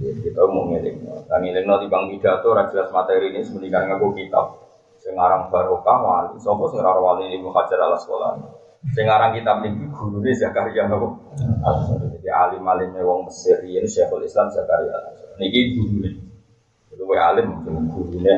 [0.00, 1.28] Kita mau ngeling.
[1.28, 4.56] Dan ngeling di bang pidato jelas materi ini semeninggal ngaku kitab.
[5.04, 8.61] Sing aran barokah wali, sapa sing wali Ibnu Hajar al Asqalani.
[8.90, 11.38] Sekarang kita memiliki guru ini Zakaria nopo.
[12.18, 14.98] Jadi alim alimnya wong Mesir ini Syekhul Islam Zakaria.
[15.38, 16.10] Niki guru ini.
[16.90, 18.34] Itu wa alim guru ini.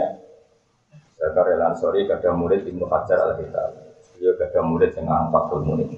[1.16, 3.72] Zakaria Lansori kada murid Ibnu Hajar al Kitab.
[4.20, 5.90] Dia kada murid dengan Fathul Murid.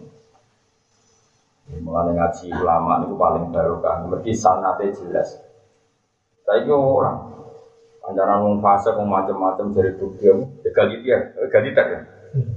[1.83, 4.07] Mulai ngaji ulama itu paling baru kan.
[4.07, 5.43] Mergi sanate jelas.
[6.47, 7.35] Saya ini orang.
[8.07, 10.15] Anjaran wong fase wong macam-macam dari aku.
[10.63, 12.01] Egaliter, egaliter ya.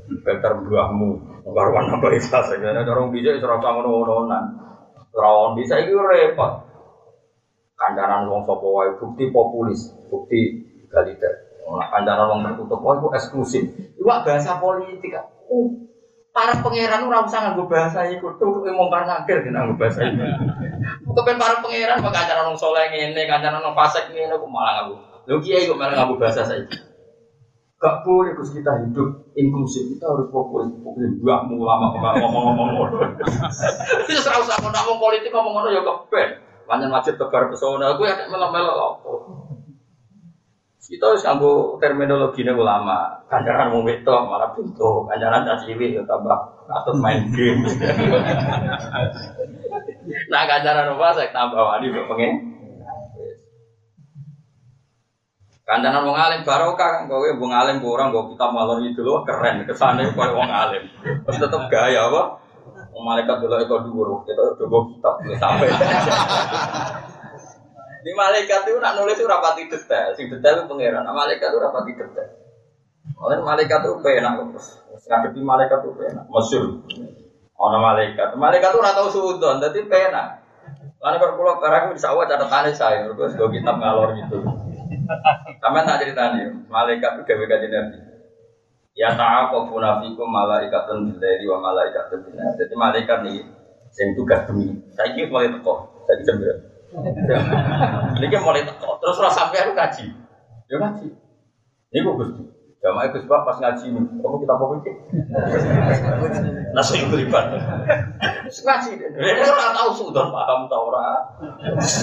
[0.09, 1.09] Egaliter buahmu.
[1.49, 2.59] Karuan nambah fase.
[2.59, 4.43] Karena orang bisa itu rasa ngono-ngononan.
[5.09, 6.69] Rawon bisa itu repot.
[7.79, 11.47] Kandaran wong sopo wae bukti populis, bukti egaliter.
[11.63, 13.63] Nah, kandaran wong tertutup wae itu eksklusif.
[13.97, 15.15] Iwak bahasa politik.
[15.49, 15.79] Uh,
[16.29, 20.21] para pangeran ora usah nganggo bahasa iku tuh wong nakir kena nganggo bahasa iku.
[21.19, 24.95] Kepen para pangeran kok kancaran wong saleh ngene, kancaran wong fasik ngene kok malah nganggo.
[25.25, 26.88] Lho kiai kok malah nganggo bahasa saiki.
[27.79, 32.97] Gak boleh Gus kita hidup inklusif, kita harus fokus fokus dua ulama ngomong-ngomong ngono.
[34.03, 36.43] Itu serau usah ngomong politik ngomong ngono ya kepen.
[36.67, 39.11] Panjang wajib tebar pesona, aku ya melok-melok apa.
[40.89, 43.23] Kita harus nganggo terminologi ulama.
[43.31, 46.35] Kancaran mau itu malah pintu, kancaran caciwi ya tambah
[46.67, 47.63] atau main game.
[50.33, 52.58] nah kancaran apa saya tambah wani pengen.
[55.69, 59.73] Kancaran wong alim barokah, kowe wong alim orang gue kita malon itu loh keren ke
[59.77, 60.81] sana kowe wong alim.
[61.05, 62.41] Terus tetap gaya apa?
[62.97, 65.69] Malaikat dulu itu dulu, kita coba kitab sampai.
[68.03, 71.05] Di malaikat itu nak nulis itu rapati detail, sing detail itu pangeran.
[71.05, 72.29] Nah, malaikat itu rapati detail.
[73.21, 74.81] Oleh malaikat itu penak terus.
[75.05, 76.25] Ngadepi malaikat itu penak.
[76.33, 76.81] Masyur.
[77.59, 78.33] Ono malaikat.
[78.33, 80.41] Malaikat itu ratau sudon, jadi penak.
[80.99, 84.68] Lalu kalau pulau sekarang bisa awal tani saya, terus kitab ngalor gitu.
[85.61, 87.97] Sampai tak ceritanya, malaikat itu gawe kaji nabi.
[88.97, 93.39] Ya ta'aqabu nafikum malaikatun billahi wa malaikatun bin Jadi malaikat nih
[93.93, 94.75] sing tugas demi.
[94.93, 95.73] Saya kira mulai teko,
[96.05, 96.37] saya jam
[98.17, 100.05] ini mulai teko, terus rasa sampai aku ngaji.
[100.69, 101.07] Ya ngaji.
[101.89, 102.43] Ini gue gusti.
[102.79, 104.95] Jamaah Gus Bab pas ngaji ini, kamu kita mau pikir.
[106.71, 107.51] Nasi beriban.
[108.47, 109.09] Ngaji deh.
[109.19, 111.19] Ini orang tahu sudah paham tau ora.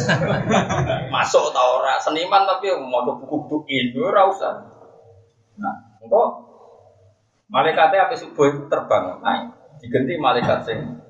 [1.16, 1.96] Masuk tau ora.
[1.96, 4.68] Seniman tapi mau buku-buku itu ora usah.
[5.56, 6.44] Nah, engkau
[7.48, 9.56] malaikatnya apa subuh itu terbang naik.
[9.80, 11.00] Diganti malaikat sing.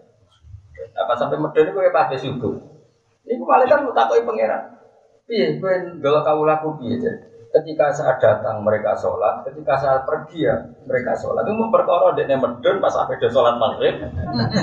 [0.94, 2.54] Apa sampai medeni gue pas subuh.
[3.26, 4.78] Ini malaikat mau takoi pangeran.
[5.26, 10.60] Iya, ben kalau kau laku piye Ketika saat datang mereka sholat, ketika saat pergi ya
[10.84, 11.48] mereka sholat.
[11.48, 13.96] Itu memperkara dia medun pas apa dia sholat maghrib,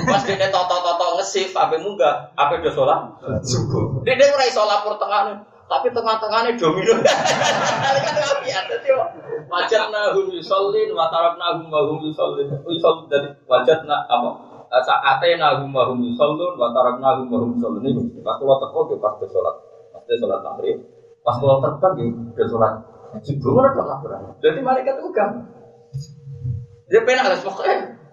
[0.06, 4.06] pas dia toto toto ngesif, apa munggah, apa dia sholat subuh.
[4.06, 6.94] Dia dia mulai sholat pertengahan, tapi tengah-tengahnya domino.
[7.82, 9.02] Malaikat api ada tuh.
[9.50, 14.54] Wajat nahum yusolin, watarak nahum mahum yusolin, yusolin dari wajat nah apa?
[14.82, 19.26] saate nahum mahum yusallun wa taraknahum mahum yusallun ini pas kalau teko ke pas ke
[19.30, 19.54] sholat
[19.94, 20.82] pas ke sholat maghrib
[21.24, 22.04] pas kalau terbang ke
[22.36, 22.76] ke sholat
[23.24, 25.30] subuh mana tuh laporan jadi malaikat itu kan
[26.92, 28.04] dia penak harus pokoknya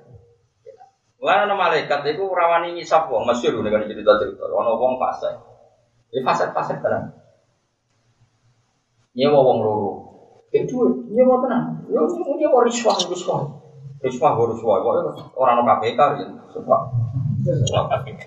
[1.22, 4.42] Mana nama malaikat itu rawani ngisap wong masyur dengan cerita cerita.
[4.50, 5.30] Ono wong fase,
[6.10, 7.14] ini fase fase tenang.
[9.14, 9.92] Nyewa wong loro,
[10.50, 11.78] itu nyewa tenang.
[11.94, 13.54] Yo nyewa riswah riswah.
[14.02, 14.82] Riswah riswah,
[15.38, 16.90] orang no KPK ya, sumpah.
[17.46, 18.26] KPK.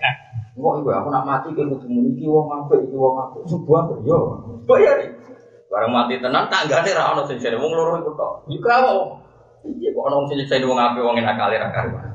[0.55, 3.43] Enggak ibu, aku nak mati kayak kudu muni iki wong apik, iki wong apik.
[3.51, 4.39] Sebuah yo.
[4.71, 5.03] Bayar.
[5.67, 8.47] Barang mati tenan tanggane ra ono sing jane wong loro iku tok.
[8.47, 8.91] Iku apa?
[9.67, 12.07] Iya kok ono sing jane wong apik wong enak kali ra karuan.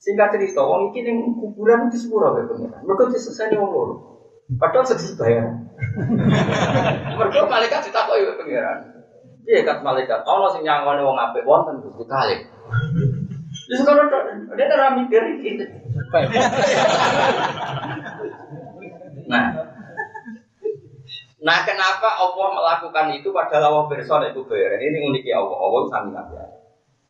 [0.00, 2.80] Singkat cerita, wong iki ning kuburan di sepuro kae pengiran.
[2.88, 3.94] Mergo disesani wong loro.
[4.56, 5.44] Padahal sedih bayar.
[7.20, 8.80] Mergo malaikat ditakoki pengiran.
[9.44, 10.24] Iya kat malaikat.
[10.24, 12.36] Allah sing nyangone wong apik wonten Gusti kali.
[13.74, 14.06] Wis kono
[14.54, 15.50] dia ora mikir iki.
[19.26, 19.44] Nah,
[21.44, 26.26] Nah kenapa Allah melakukan itu padahal Allah berson itu bayar Ini uniknya Allah, Allah sangat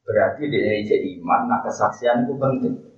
[0.02, 2.93] Berarti di Indonesia iman, nah kesaksian itu penting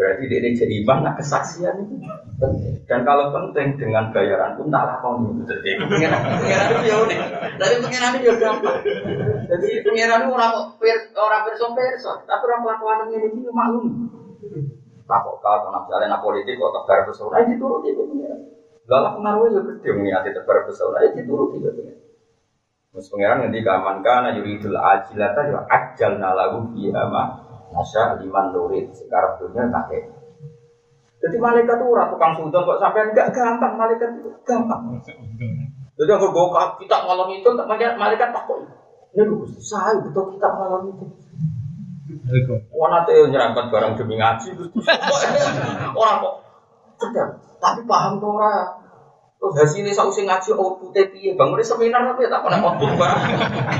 [0.00, 1.76] Berarti di Indonesia iman, nah kesaksian.
[1.84, 2.00] Itu
[2.40, 6.96] penting Dan kalau penting dengan bayaran pun tak lakon itu Jadi pengiran, pengiran itu ya
[7.04, 7.18] unik
[7.60, 8.80] Tapi pengiran itu ya gampang
[9.44, 10.52] Jadi pengiran itu orang
[11.20, 12.16] orang person person.
[12.24, 14.08] Tapi orang kelakuan ini itu maklum.
[15.04, 18.40] Takut kau, misalnya politik, kok tebar pesona, itu turut itu pengiran
[18.88, 21.96] Lalu pengaruhnya juga gede mengingat tebar pesona itu turut juga pengen.
[22.90, 27.39] Mas pengiran nanti kaman kana yuridul ajilata ya ajal nalagu fiha ma
[27.70, 29.94] nasya liman nurid sekarang dunia tak
[31.20, 34.98] Jadi malaikat itu orang tukang sudon kok sampai enggak gampang malaikat itu gampang.
[36.00, 38.64] Jadi aku bawa kita malam itu malaikat takut.
[39.12, 41.04] Ini lu saya betul kita malam itu.
[42.72, 44.50] Wana teh nyerangkat barang demi ngaji
[46.00, 46.34] orang kok
[46.98, 47.30] cerdas
[47.62, 48.80] tapi paham tuh orang
[49.40, 53.20] Terus hasilnya saya usah ngaji outputnya piye bangun seminar tapi tak pernah output barang.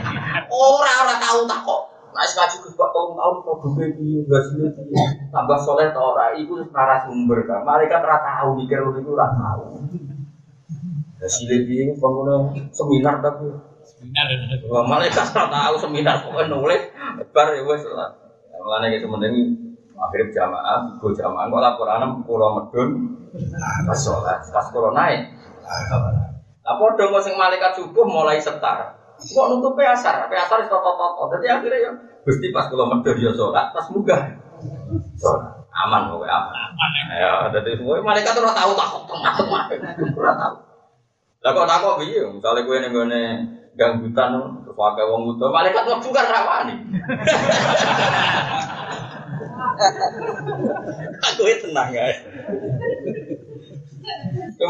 [0.49, 1.83] Orang orang tahu tak kok.
[2.11, 5.05] Nah, ngaji gus kok tahun tahun kok gede piye hasilnya piye.
[5.31, 7.63] Tambah soleh tau ora iku narasumber kan.
[7.63, 9.79] Mereka ora tahu mikir itu ora tahu.
[11.23, 13.47] Ya sile piye bangun seminar tapi
[13.81, 14.27] Seminar.
[14.69, 16.83] Wah, malaikat ora tahu seminar pokoknya nulis
[17.31, 18.11] bar ya wis lah.
[18.61, 19.35] Mulane iki sementing
[19.97, 22.89] akhirnya jamaah, go jamaah kok laporan kula medun
[23.89, 25.33] pas sholat, pas kula naik.
[26.65, 29.00] Lah padha kok sing malaikat subuh mulai setar.
[29.21, 31.29] Kok nutupe asar, asar wis toto-toto.
[31.37, 31.93] Dadi akhirnya ya
[32.25, 34.23] Gusti pas kula medun ya sholat, pas munggah.
[35.21, 35.61] Sholat.
[35.71, 36.71] Aman kok aman.
[36.73, 37.53] Aman ya.
[37.53, 39.49] Dadi semua malaikat ora tahu takut takut
[40.17, 40.55] ora tahu.
[41.41, 42.25] Lah kok takut piye?
[42.25, 43.23] Misale kowe ning gone
[43.79, 44.35] gang hutan
[44.67, 46.75] terus wae wong buta, malaikat mlebu kan rawani.
[51.21, 52.05] Aku itu tenang ya.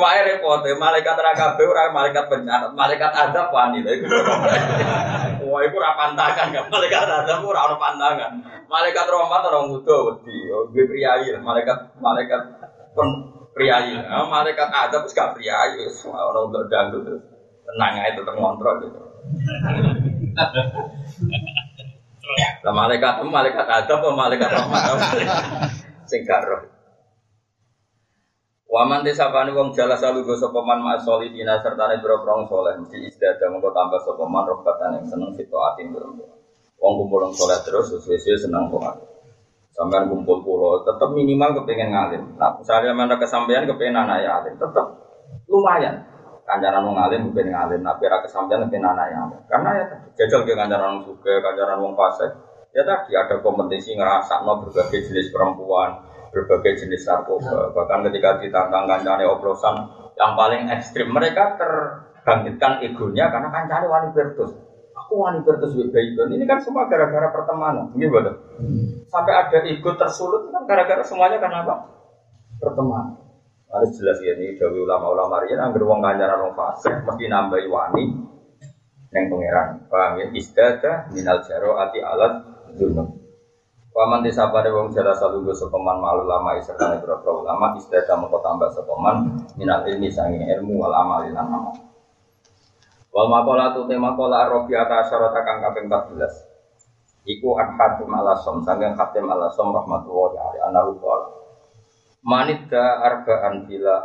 [0.01, 4.09] Cuma ae repot, ya, malaikat ra kabeh ora malaikat bencana, malaikat adab wani lha iku.
[5.45, 8.33] Wah, iku ora pantangan kan, malaikat adab ora ono pantangan.
[8.65, 12.41] Malaikat rahmat ora ngudo wedi, oh gue priayi, malaikat malaikat
[12.97, 14.01] pun priayi.
[14.01, 17.05] Ah, malaikat adab wis gak priayi, wis ora untuk dangdut.
[17.69, 19.01] Tenang ae tetep ngontrol gitu.
[22.65, 24.97] Lah malaikat malaikat adab apa malaikat rahmat?
[26.09, 26.41] Sing gak.
[28.71, 32.79] Waman desa pani wong jala salu go sapa man ma serta ne boro prong soleh
[32.79, 35.91] mesti isdada mengko tambah sapa man rokatan yang seneng situ atin.
[36.79, 39.11] Wong kumpul wong soleh terus sesuai seneng kok.
[39.75, 42.23] Sampean kumpul pulau tetap minimal kepengen ngalim.
[42.39, 44.87] Nah, misalnya mana kesampaian kepengen anak ya alim, tetap
[45.51, 46.07] lumayan.
[46.47, 49.41] Kancaran wong alim kepengen ngalim, tapi ra kesampaian kepengen anak ya alim.
[49.47, 52.31] Karena ya jajal ke kancaran wong suka, kancaran wong fasik.
[52.71, 57.75] Ya tadi ada kompetisi ngerasa no berbagai jenis perempuan, berbagai jenis narkoba.
[57.75, 59.75] Bahkan ketika ditantang kancane oplosan
[60.15, 64.51] yang paling ekstrim, mereka terbangkitkan egonya karena kancane wani bertus.
[64.95, 66.35] Aku wani bertus baikon.
[66.35, 68.35] Ini kan semua gara-gara pertemanan, gitu betul.
[69.11, 71.75] Sampai ada ego tersulut kan gara-gara semuanya karena apa?
[72.63, 73.19] Pertemanan.
[73.71, 78.05] Harus jelas ya ini dari ulama-ulama rian anggar wong kancaran wong fasik mesti nambahi wani
[79.15, 79.87] yang pangeran.
[79.87, 80.27] Paham ya?
[80.35, 82.43] Istada minal jaro ati alat
[82.75, 83.20] dunum.
[84.01, 88.73] Paman desa pada wong jala salugo sepeman malu lama isertane berapa ulama istada mengko tambah
[88.73, 91.77] sepeman minal ilmi sangi ilmu wal amal lan amal.
[93.13, 96.17] Wal makola tu tema kola robi atas syarata kang kaping 14.
[97.29, 101.29] Iku an hatim ala som sangang hatim ala som rahmatullahi alaihi anahu qala.
[102.25, 104.01] Manidda arba'an bila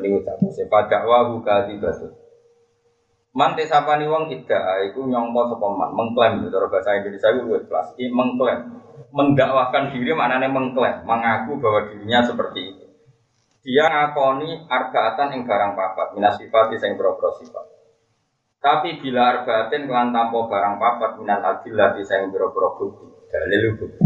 [0.00, 2.23] ini ucap saya fadawahu kadibatu.
[3.34, 7.98] Man tesapani wong ida iku nyongko sapa man mengklaim cara bahasa Indonesia itu luwih kelas.
[7.98, 8.78] I mengklaim
[9.10, 12.84] mendakwahkan diri maknanya mengklaim, mengaku bahwa dirinya seperti itu.
[13.64, 17.64] Dia ngakoni arbaatan ing barang papat, minas sifat sing boro sifat.
[18.62, 24.04] Tapi bila arbaatin kelan tanpa barang papat minal adillah sing boro-boro bukti, dalil bukti.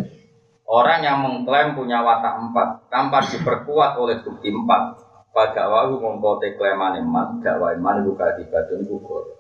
[0.69, 5.08] Orang yang mengklaim punya watak empat tanpa diperkuat oleh bukti empat,
[5.38, 9.38] pada wahu mengkote klaiman iman, dakwah iman buka dibatun gugur.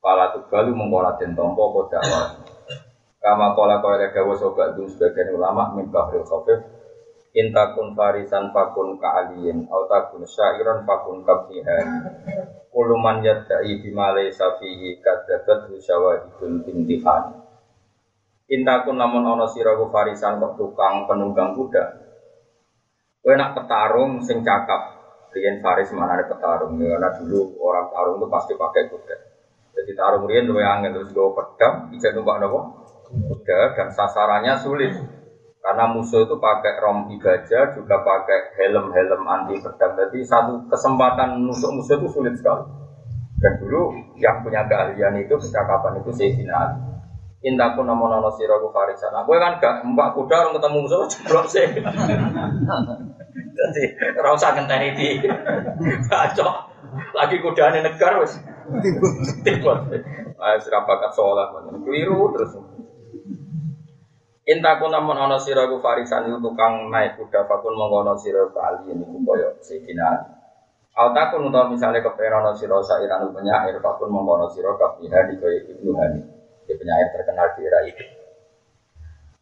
[0.00, 2.26] Pala tugalu mengkola den tompo apa dakwah.
[3.20, 6.64] Kama kola kola dawa sobat dun sebagian ulama min bahril khafif
[7.36, 12.08] intakun farisan fakun ka'aliyin au takun syairan fakun kabnihan
[12.72, 17.36] kuluman yadda'i bimale safihi kadzabat syawahidul imtihan
[18.48, 21.84] intakun namun ono siraku farisan kok tukang penunggang kuda
[23.20, 24.97] kowe nak petarung sing cakap
[25.34, 29.16] Rian Faris mana ada petarung ya, karena dulu orang tarung itu pasti pakai kuda.
[29.78, 32.60] Jadi tarung Rian lebih angin terus gue pedang, bisa numpak nopo
[33.08, 34.92] kuda dan sasarannya sulit
[35.58, 39.98] karena musuh itu pakai rompi gajah juga pakai helm-helm anti pedang.
[39.98, 42.64] Jadi satu kesempatan nusuk musuh itu sulit sekali.
[43.38, 46.78] Dan dulu yang punya keahlian itu percakapan itu Sayyidina Ali.
[47.38, 49.14] Intaku nama nono siraku farisan.
[49.14, 51.66] Aku kan gak mbak kuda orang ketemu musuh jeblok sih.
[53.58, 53.82] Jadi
[54.14, 55.08] rasa ngenteni di
[56.06, 56.54] bacok.
[57.10, 58.38] Lagi kudane negar wis
[59.42, 59.82] tiba.
[60.38, 61.50] Ah sira bakat sholat
[61.82, 62.54] keliru terus.
[64.48, 69.04] Intaku namun ana sira ku farisan itu tukang naik kuda fakun mengkono sira kali ini
[69.04, 70.30] ku koyo Sayyidina Ali.
[70.98, 75.90] Altakun utawa misalnya kepengen ana sira sairan penyair fakun mengkono sira kafiha di koyo Ibnu
[75.98, 76.20] Hani.
[76.64, 78.17] Di penyair terkenal di era itu.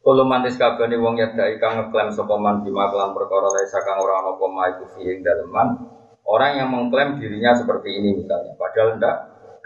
[0.06, 4.22] Kulo mantis kabeh wong yadai kang ngeklaim sapa man bima kelan perkara laisa kang ora
[4.22, 5.82] ana apa maiku fi ing daleman.
[6.22, 9.16] Orang yang mengklaim dirinya seperti ini misalnya, padahal ndak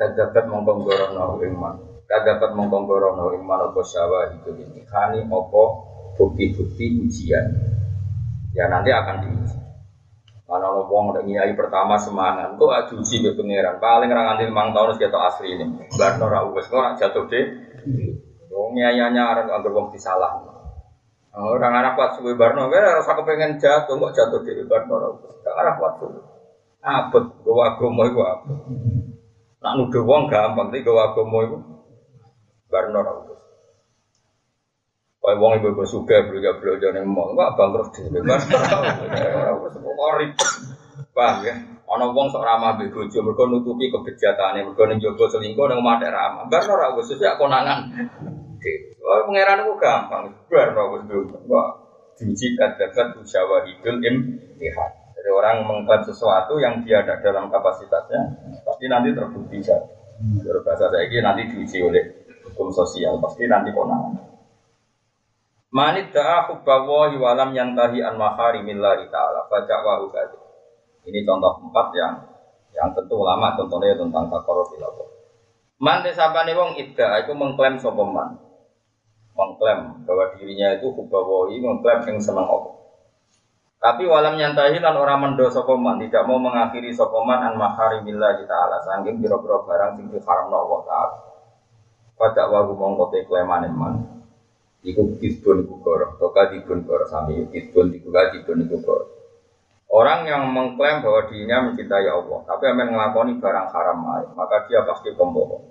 [0.01, 1.77] kadapat mongkong gorono iman.
[2.09, 4.81] Kadapat mongkong gorono iman apa syawa itu ini.
[4.89, 5.63] Hani apa
[6.17, 7.45] bukti-bukti ujian.
[8.57, 9.57] Ya nanti akan diuji.
[10.49, 13.77] Mana ono wong nek nyai pertama semangat, kok adu uji mbek pangeran.
[13.77, 15.65] Paling ra nganti 5 tahun ketok asli ini.
[16.01, 17.45] Barno ra wis kok jatuh deh.
[18.51, 20.43] Wong nyayanya arep anggere wong disalah.
[21.31, 24.95] Orang Arab kuat suwe barno, kira rasa kepengen jatuh, kok jatuh di barno.
[24.99, 26.21] Orang Arab kuat suwe.
[26.81, 28.51] Abet, gue agama itu apa?
[29.61, 31.57] Nak nuduh wong gampang, tapi gue agama itu
[32.73, 33.39] barno rambut.
[35.21, 38.57] Kayak wong ibu ibu suka belajar belajar nih mau, nggak bangkrut di barno.
[40.01, 40.51] Orang ribet,
[41.13, 41.55] paham ya?
[41.91, 45.99] Ono wong sok ramah be bojo mergo nutupi kebejatane, mergo ning jogo selingkuh ning omah
[45.99, 46.47] ramah.
[46.47, 47.91] Barno ra wis ya konangan.
[49.03, 50.31] Oh, pangeran itu gampang.
[50.47, 51.03] Bar wis
[51.51, 51.69] Wah,
[52.15, 54.91] diuji kadakat usyawahidul imtihan.
[55.19, 59.85] Jadi orang mengklaim sesuatu yang dia ada dalam kapasitasnya, pasti nanti terbukti saja.
[60.21, 62.05] Kalau bahasa saya ini nanti diuji oleh
[62.47, 64.31] hukum sosial, pasti nanti konangan.
[65.71, 70.11] Manit da'a hubbawahi walam yantahi an maharimillahi ta'ala Baca wahu
[71.07, 72.15] Ini contoh empat yang
[72.77, 75.09] yang tentu ulama contohnya tentang takor filawah.
[75.81, 78.51] Man desapane wong ida itu mengklaim sopeman
[79.41, 82.77] mengklaim bahwa dirinya itu hubawahi mengklaim yang senang Allah.
[83.81, 88.77] Tapi walam nyantahi lan orang mendo sokoman tidak mau mengakhiri sokoman an maharimillah kita ala
[88.85, 91.17] sanggeng biro-biro barang sing diharamno Allah taala.
[92.21, 93.95] Pada wahu mongkote klaiman iman.
[94.85, 99.05] Iku kisbun iku goro, toka dibun goro sami kisbun iku dibun iku goro.
[99.91, 103.99] Orang yang mengklaim bahwa dirinya mencintai Allah, tapi akan ngelakoni barang haram
[104.39, 105.67] maka dia pasti pembohong.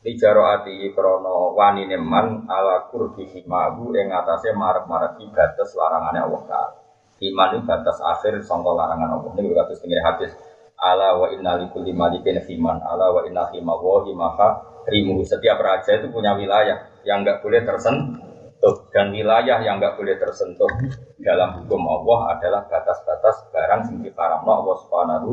[0.00, 6.76] Lijaro ati krono wani neman ala kurbi himahu ing atase marek-marek batas larangannya Allah Ta'ala.
[7.20, 9.28] Iman itu batas akhir sangka larangan Allah.
[9.36, 10.32] Ini berkata setengah hadis.
[10.80, 12.80] Ala wa inna likulli malikin himan.
[12.80, 14.48] Ala wa inna himawa himaha
[14.88, 15.20] rimu.
[15.28, 18.29] Setiap raja itu punya wilayah yang enggak boleh tersentuh.
[18.60, 20.68] Dan wilayah yang enggak boleh tersentuh
[21.16, 25.30] dalam hukum Allah adalah batas-batas barang sing diharamno Allah Subhanahu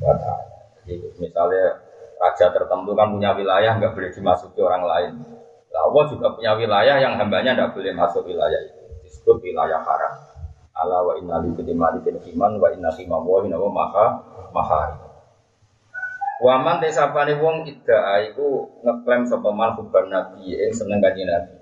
[0.00, 0.56] wa taala.
[0.88, 1.84] Jadi misalnya
[2.16, 5.12] raja tertentu kan punya wilayah nggak boleh dimasuki orang lain.
[5.68, 8.80] Lah Allah juga punya wilayah yang hambanya nggak boleh masuk wilayah itu.
[9.04, 10.14] Disebut wilayah haram.
[10.72, 14.06] Allah wa inna li malikin iman wa inna fi mawahi wa maha
[14.56, 14.96] mahari.
[16.40, 21.61] Waman desapane wong ida iku ngeklaim sapa man hubban nabi ing seneng kanjeng nabi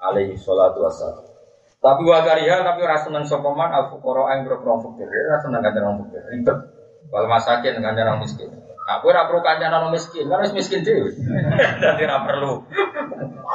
[0.00, 1.30] alaihi salatu wassalam.
[1.80, 5.96] Tapi wakariha tapi ora seneng sapa man al fuqara ing boro fakir, ora seneng kanjeng
[6.04, 6.22] fakir.
[6.28, 6.58] Ribet.
[7.08, 8.52] Wal masakin kanjeng miskin.
[8.98, 11.14] Aku ora perlu kancanan miskin, kan wis miskin dhewe.
[11.82, 12.66] Dadi ora perlu.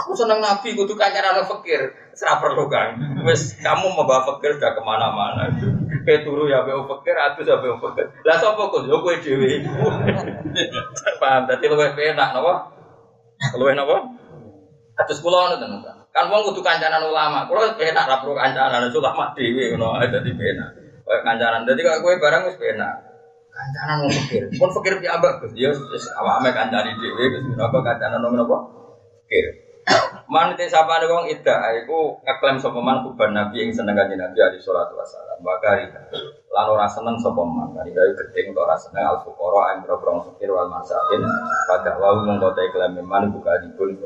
[0.01, 1.91] Aku seneng nabi kudu kancanan fakir.
[1.91, 2.97] Ora perlu kan.
[3.27, 5.51] Wis kamu membawa fakir udah ke mana-mana.
[6.07, 8.09] Kayak turu ya be fakir, atus ya be fakir.
[8.23, 9.61] Lah sapa kok yo kowe dhewe.
[11.21, 11.45] Paham?
[11.45, 12.71] Dadi luwih penak napa?
[13.59, 14.01] Luwih napa?
[14.97, 16.04] Atus kula ngono to.
[16.15, 17.43] Kan wong kudu kancanan ulama.
[17.43, 20.71] Kula penak ra perlu kancanan ulama dhewe ngono dadi penak.
[21.03, 21.67] Kayak kancanan.
[21.67, 23.03] Dadi kok kowe barang wis penak.
[23.51, 25.51] Kancanan mau pikir, pun pikir pi abak Gus.
[25.59, 25.75] Ya
[26.15, 27.43] awak ame kancani dhewe Gus.
[27.51, 28.57] Menapa kancanan nomor apa?
[29.27, 29.59] Pikir.
[30.31, 34.39] Man te sapane wong ida iku ngeklaim sapa man kuban Nabi ing seneng kanjeng Nabi
[34.39, 35.37] alaihi salatu wasalam.
[35.43, 35.85] Bakari
[36.49, 37.75] lan ora seneng sapa man.
[37.75, 41.21] Kali gawe gedeng ora seneng al fuqara ing boro fakir wal masakin.
[41.67, 43.99] Pada wau mongko te klaim man buka dipun.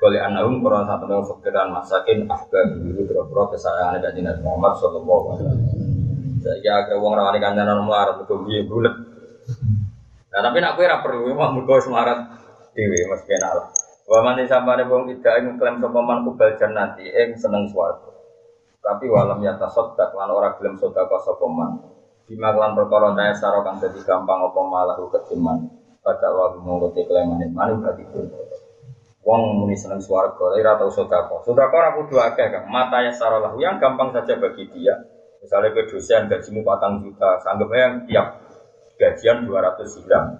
[0.00, 5.24] Kali anahum kurang satu dengan fakiran masakin ahbab itu boro-boro kesayangan kanjeng Nabi Muhammad sallallahu
[5.36, 5.60] alaihi wasallam.
[6.40, 8.96] Saya agak wong rawani kancanan melarat itu biye bulat.
[10.32, 12.32] Nah tapi nak kue perlu memang mergo semarat
[12.72, 13.68] dhewe Mas kena lah.
[14.08, 18.08] Wa man samane wong tidak ing klaim sapa man kubal jannati ing seneng swarga.
[18.80, 21.76] Tapi walam ya tasaddaq lan ora gelem sedekah sapa man.
[22.24, 25.68] Bima lan perkara daya saro kang dadi gampang apa malah ketiman.
[26.00, 28.08] Pada wa monggo te klaimane man berarti
[29.20, 31.44] Wong muni seneng swarga, ora tau sedekah.
[31.44, 32.64] Sedekah ora kudu akeh, Kang.
[32.72, 33.12] Mata ya
[33.60, 34.96] yang gampang saja bagi dia
[35.40, 38.26] Misalnya ke dosen gajimu patang juta, sanggupnya yang tiap
[39.00, 40.36] gajian 200 gram.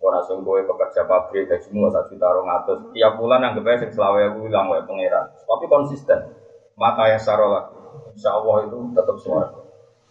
[0.00, 2.78] Orang sungguh pekerja pabrik gajimu satu juta rong atus.
[2.96, 5.26] Tiap bulan yang sing yang selawe aku bilang wae pangeran.
[5.44, 6.32] Tapi konsisten.
[6.80, 7.68] Maka ya sarolah.
[8.14, 9.50] Insya Allah itu tetap suara.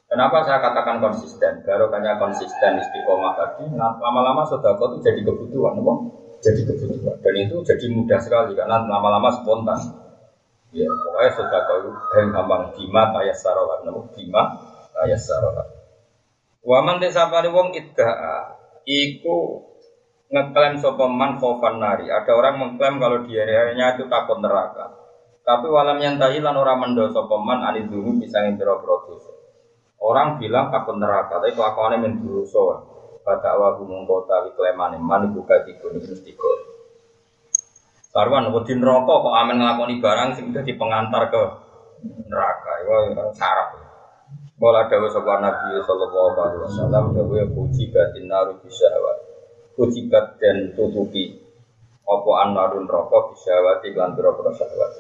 [0.08, 1.64] Kenapa saya katakan konsisten?
[1.66, 5.94] Barokahnya konsisten istiqomah tadi, nah, lama-lama sodako itu jadi kebutuhan, apa?
[6.48, 7.20] Jadi kebutuhan.
[7.20, 9.80] Dan itu jadi mudah sekali karena lama-lama spontan.
[10.72, 14.56] Ya, pokoknya sudah tahu dan gampang bima taya sarolat, namun bima
[14.96, 15.68] taya sarolat.
[16.64, 19.64] Waman desa pari wong iddaa, iku
[20.28, 22.12] ngeklaim sopeman khofan nari.
[22.12, 24.92] Ada orang mengklaim kalau dianya itu takut neraka.
[25.48, 29.32] Tapi walam yang tahilan orang mendo sopeman anid dulu bisa ngintiro dosa.
[30.04, 32.96] Orang bilang takut neraka, tapi kelakuannya menduruso.
[33.28, 36.32] Pada awal mengkota ikleman man buka tiga ini mesti
[38.16, 41.44] Karuan wedi neraka kok amen nglakoni barang sing dadi pengantar ke
[42.32, 42.72] neraka.
[42.88, 43.76] Iku sarap.
[44.56, 49.18] Bola dawuh sapa Nabi sallallahu alaihi wasallam dawuh puji batin naru bisyahwat.
[49.76, 51.36] Puji dan tutupi
[52.08, 54.92] apa anarun neraka bisyahwat lan pira-pira syahwat.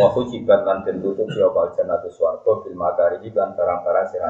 [0.00, 4.20] Wa hujibat lan den tutup ya apa jannatu swarga bil makari lan barang-barang sing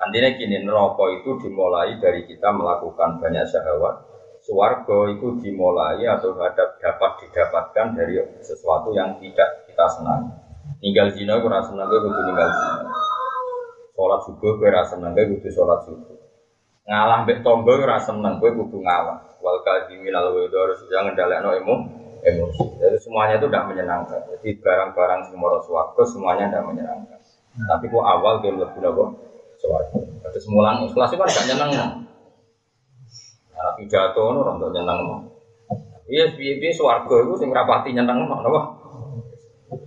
[0.00, 4.00] Andine kini neraka itu dimulai dari kita melakukan banyak syahwat.
[4.40, 10.32] Swarga itu dimulai atau dapat dapat didapatkan dari sesuatu yang tidak kita senang.
[10.80, 12.88] Ninggal zina itu rasa senang gue kudu ninggal zina.
[13.92, 16.16] Sholat subuh gue rasa senang gue kudu sholat subuh.
[16.88, 19.20] Ngalah mbek tombo gue rasa senang gue kudu ngalah.
[19.44, 21.74] Wal kadhimin al harus yang ngendalekno emo
[22.24, 22.64] emosi.
[22.80, 24.24] Jadi semuanya itu tidak menyenangkan.
[24.32, 27.20] Jadi barang-barang semua swarga semuanya tidak menyenangkan.
[27.68, 29.29] Tapi kok awal dia lebih nopo
[29.60, 30.00] swarga.
[30.32, 31.72] Terus mulang ikhlas itu kan gak nyenang.
[33.52, 34.98] Nah, pidato itu orang tuh nyenang.
[36.10, 38.60] Iya, biaya biaya swarga itu sing rapati nyenang nopo.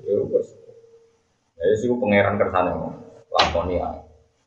[0.05, 0.47] Ya wes.
[1.57, 2.71] Ya sih pangeran kersane
[3.33, 3.99] lakoni ae.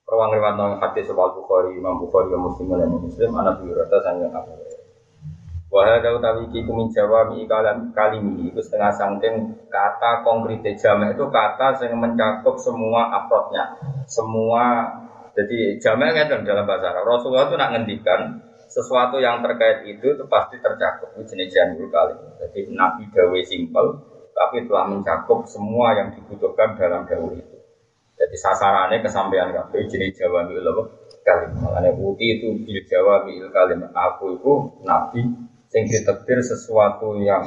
[0.07, 4.55] Rawang riwayat nang hadis sebal Bukhari, Imam Bukhari, Muslim dan Muslim, anak biurata sangat apa.
[5.67, 6.95] Wahai kau tahu iki kumin
[7.35, 13.75] mi kalam kalimi itu setengah sangking kata konkret jamak itu kata yang mencakup semua afrodnya,
[14.07, 14.87] semua
[15.37, 17.05] jadi jamak kan dalam bahasa Arab.
[17.05, 18.21] Rasulullah itu nak ngendikan
[18.73, 22.17] sesuatu yang terkait itu itu pasti tercakup ini jenis jamul kali.
[22.41, 23.87] Jadi Nabi Dawe simpel
[24.33, 27.57] tapi telah mencakup semua yang dibutuhkan dalam dawe itu.
[28.17, 30.65] Jadi sasarannya kesampaian kabeh jenis Jawa mil
[31.21, 31.53] kalim.
[31.61, 33.85] Makanya putih itu bil Jawa mil kalim.
[33.93, 34.53] Aku itu
[34.89, 35.21] Nabi
[35.69, 37.45] sing ditekdir sesuatu yang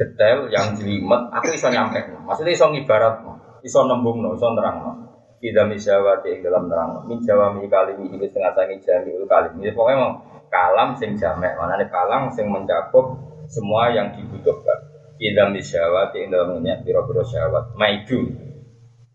[0.00, 2.00] detail, yang jelimet, aku iso nyampe.
[2.24, 3.20] Maksudnya iso ngibarat,
[3.60, 5.11] iso nembung, iso terang.
[5.42, 7.02] Tidak misyawati yang dalam terang.
[7.10, 9.58] Min jawa mi kalim ini setengah sangi jami ul kalim.
[9.58, 10.12] Ini pokoknya mau
[10.46, 11.58] kalam sing jamek.
[11.58, 13.18] Mana nih kalam sing mencakup
[13.50, 14.86] semua yang dibutuhkan.
[15.18, 17.74] Tidak misyawati yang dalam ini biro-biro syawat.
[17.74, 18.22] Maidu.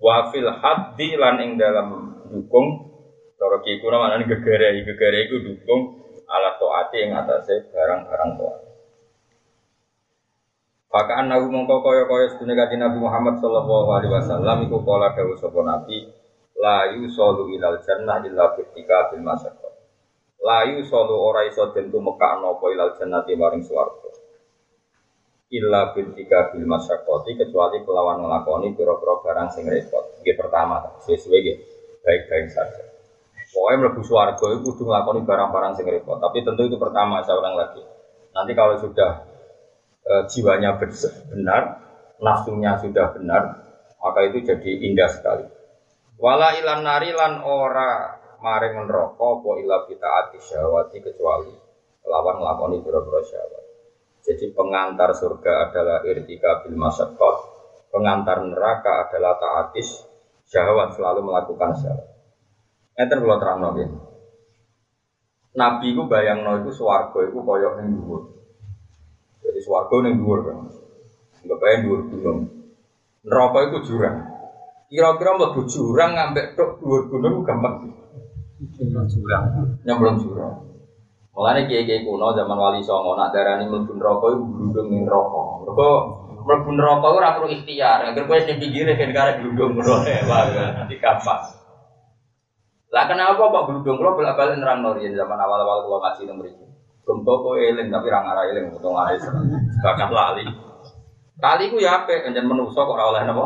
[0.03, 2.91] Wafil haddi lan ing dalam dukung.
[3.39, 8.67] Cara kiku namanya gegere, gegere itu dukung ala toati yang atasnya barang-barang toat.
[10.87, 16.16] Pakaan nabi mongko koyo koyo sedunia Nabi Muhammad Sallallahu Alaihi Wasallam iku kola dawu Nabi
[16.57, 19.73] layu solu ilal jannah illa ketika bil masyarakat.
[20.41, 24.09] Layu solu ora iso tentu mekak nopo ilal jannah di maring suwargo.
[25.53, 30.19] Illa ketika bil masyarakat kecuali kelawan ngelakoni piro-piro barang sing repot.
[30.25, 31.39] Ini pertama, sesuai
[32.03, 32.83] baik-baik saja.
[33.47, 36.19] Pokoknya melebu suarga itu kudu ngelakoni barang-barang sing repot.
[36.19, 37.79] Tapi tentu itu pertama saya ulang lagi.
[38.35, 39.23] Nanti kalau sudah
[40.03, 41.61] e, jiwanya benar,
[42.19, 43.43] nafsunya sudah benar,
[44.03, 45.56] maka itu jadi indah sekali.
[46.17, 48.09] Wala ilan nari lan ora
[48.41, 51.53] maring neraka apa ila kita ati syahwati kecuali
[52.09, 53.63] lawan ngelakoni biro-biro syahwat.
[54.25, 57.37] Jadi pengantar surga adalah irtika bil masyaqqah,
[57.93, 60.09] pengantar neraka adalah taatis
[60.49, 62.09] syahwat selalu melakukan syahwat.
[62.97, 63.89] Enten kula terangno nggih.
[65.53, 68.21] Nabi ku bayangno iku swarga iku kaya ning dhuwur.
[69.45, 70.57] Jadi swarga ning dhuwur kan.
[71.45, 72.39] Enggak bayang dhuwur gunung.
[73.21, 74.36] Neraka iku jurang.
[74.87, 77.91] Kira-kira mlebu jurang ngambek tok dhuwur gunung gampang.
[79.11, 79.43] Jurang.
[79.83, 80.63] Nyemplung jurang.
[81.35, 85.43] Mulane kiai-kiai kuno zaman Wali Songo nak darani mlebu neraka iku glundung ning neraka.
[85.59, 85.89] Mergo
[86.25, 87.99] mlebu neraka ora perlu ikhtiar.
[88.07, 90.23] Agar kowe sing pinggire kan karek glundung ngono ya,
[90.79, 91.43] nanti gampang.
[92.87, 96.63] Lah kenapa kok berundung kalau bolak balik nerang nori zaman awal-awal kalau ngaji nomor itu.
[97.03, 100.47] Belum toko eling tapi orang arah eling untuk ngaji sebagai lali.
[101.37, 102.23] Kali ku ya apa?
[102.23, 103.45] Enjen menuso kok oleh napa?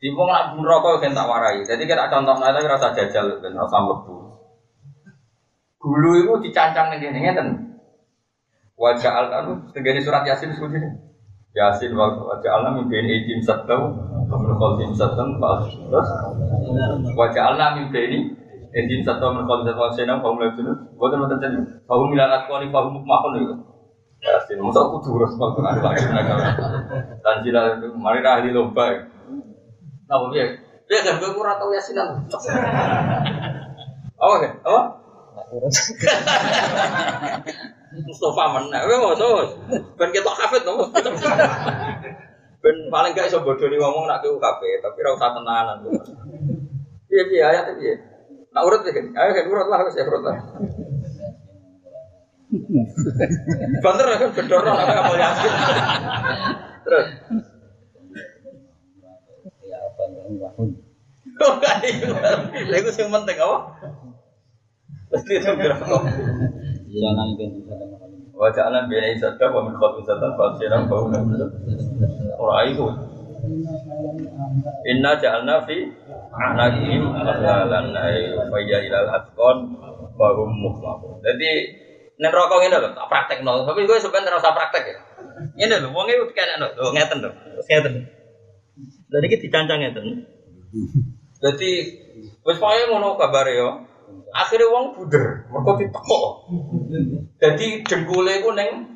[0.00, 1.60] Di wong nak rokok kan tak warai.
[1.60, 4.16] Jadi kita contoh nanti rasa jajal dan rasa lebu.
[5.80, 7.48] Dulu itu dicancang nih gini ngeten.
[8.80, 10.88] Wajah al anu segini surat yasin seperti ini.
[11.52, 13.92] Yasin wajah alam mungkin izin satu,
[14.30, 16.08] kemudian kalau satu, terus
[17.12, 18.18] Wajah Allah mimpi ini
[18.70, 20.70] Edin satu menkolom satu senang kaum lewat sini.
[20.94, 23.54] Buat teman teman kaum milarat kali kaum mukmahon itu.
[24.20, 29.10] Ya sih, masa aku tuh harus makan ada lagi jila itu mari ahli lomba.
[30.10, 30.42] Nah, ya,
[30.90, 32.26] ya kan gue kurang tahu yasinan.
[34.18, 34.82] Oke, apa?
[38.02, 38.78] Mustafa mana?
[38.90, 39.38] Gue mau tahu.
[39.94, 40.90] Ben kita kafet nopo.
[42.60, 45.78] Ben paling gak iso bodoni ngomong nak ke UKP, tapi ora usah tenanan.
[47.06, 47.94] Iya iya ayat iya.
[48.50, 50.42] Nak urut ya, ayo kan urut lah harus ya urut lah.
[53.78, 55.52] Banter kan gedor lah mau yakin.
[56.82, 57.06] Terus.
[60.30, 60.70] Ya apa bangun.
[61.42, 62.76] Oh iya.
[62.78, 63.58] Itu yang penting apa?
[65.10, 65.96] Pasti itu berapa?
[66.90, 67.50] Jangan ben
[68.40, 72.88] Wajah alam biaya isada, wa min khot isada, fasiran, Orang itu.
[74.88, 75.76] Inna ja'alna fi
[76.32, 79.76] anaqim aghlalan ay faya ilal atqon
[80.16, 81.20] bahum muhmah.
[81.20, 81.50] Jadi
[82.16, 83.68] nek rokok ngene lho, tak praktekno.
[83.68, 84.96] Tapi gue sebenarnya ora usah praktek ya.
[85.60, 87.30] Ngene lho, wong iki kene lho, ngeten lho.
[87.68, 88.19] Ngeten.
[89.10, 90.22] Dan iki dicancang ngeten.
[91.42, 91.70] Jadi
[92.46, 93.70] wis pokoke ngono kabare yo.
[94.30, 96.46] Akhirnya wong buder, mergo ditekok.
[97.42, 98.94] Jadi dengkule iku ning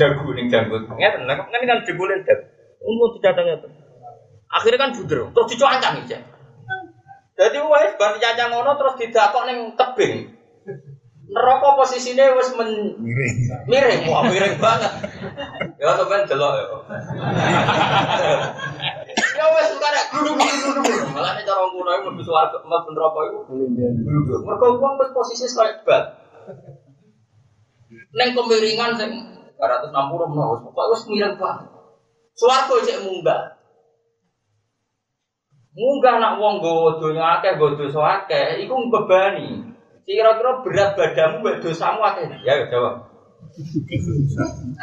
[0.00, 0.88] jago ning janggut.
[0.88, 2.48] Ngeten, nek kan kan dengkule dag.
[2.80, 3.68] Umum dicancang ngeten.
[4.48, 6.16] Akhirnya kan buder, terus dicuancang iki.
[7.36, 10.32] Jadi wis bar dicancang ngono terus didakok ning tebing.
[11.30, 13.36] Neraka posisine wis men Miring.
[13.68, 14.92] miring, wah miring banget.
[15.76, 16.64] Ya sampean delok ya.
[19.40, 24.40] Ya nek cara ngono iku mlebu swarga, mlebu neraka iku gluduk.
[24.44, 26.04] Mergo wong wis posisi koyo bal.
[28.12, 29.10] Neng kemiringan sing
[29.56, 31.68] 260 menawa wis pokoke wis miring banget.
[32.36, 33.56] Swarga cek munggah.
[35.72, 39.72] Munggah nak wong nggawa donya akeh, nggawa dosa akeh, iku mbebani.
[40.04, 42.28] Kira-kira berat badanmu mbek dosamu akeh.
[42.44, 43.08] Ya ya jawab.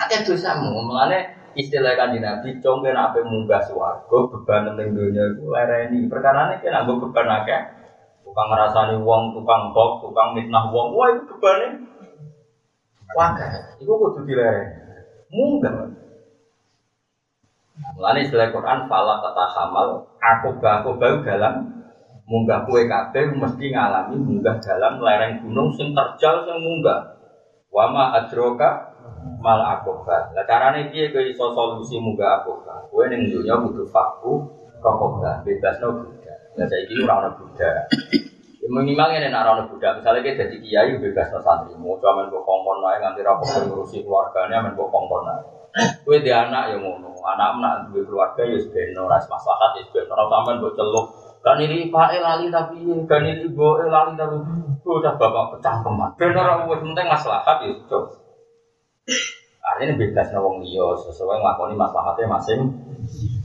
[0.02, 6.06] Akeh dosamu, mulane istilah kanjeng Nabi congke ape munggah swarga beban ning donya iku lereni.
[6.06, 7.62] Perkarane nek nggo beban akeh,
[8.22, 11.68] tukang ngrasani wong, tukang kok, tukang mitnah wong, wah iku bebane
[13.18, 13.50] wakeh.
[13.82, 14.86] Iku kudu dilereni.
[15.34, 15.74] Munggah.
[17.98, 21.54] Mulane istilah Quran fala kata hamal aku aku bau dalam
[22.26, 27.18] munggah kue kabeh mesti ngalami munggah dalam lereng gunung sing terjal sing munggah.
[27.70, 28.97] Wama adroka
[29.44, 30.32] mal akoba.
[30.34, 32.88] Lah carane piye kowe iso solusi munggah akoba?
[32.90, 34.48] Kowe ning dunya kudu faku
[34.82, 36.38] rokoba, bebasno budak.
[36.58, 37.92] Lah saiki ora ono budak.
[38.58, 42.26] Ya minimal ini nek ora ono budak, misalnya kita jadi kiai bebasno santri, mau cuma
[42.26, 45.44] mbok kongkon ae nganti ra kok ngurusi keluargane men mbok kongkon ae.
[46.02, 50.18] Kowe di anak ya ngono, anak nak duwe keluarga ya sebeno ras maslahat ya sebeno
[50.18, 51.08] ora sampean mbok celuk.
[51.46, 54.36] Kan ini Pak lali tapi kan ini Ibu E lali tapi
[54.84, 56.10] udah bapak pecah keman.
[56.20, 58.04] Ben ora wis penting maslahat ya cok.
[59.68, 62.62] Artinya bebas wong liya sesuai nglakoni maslahatnya masing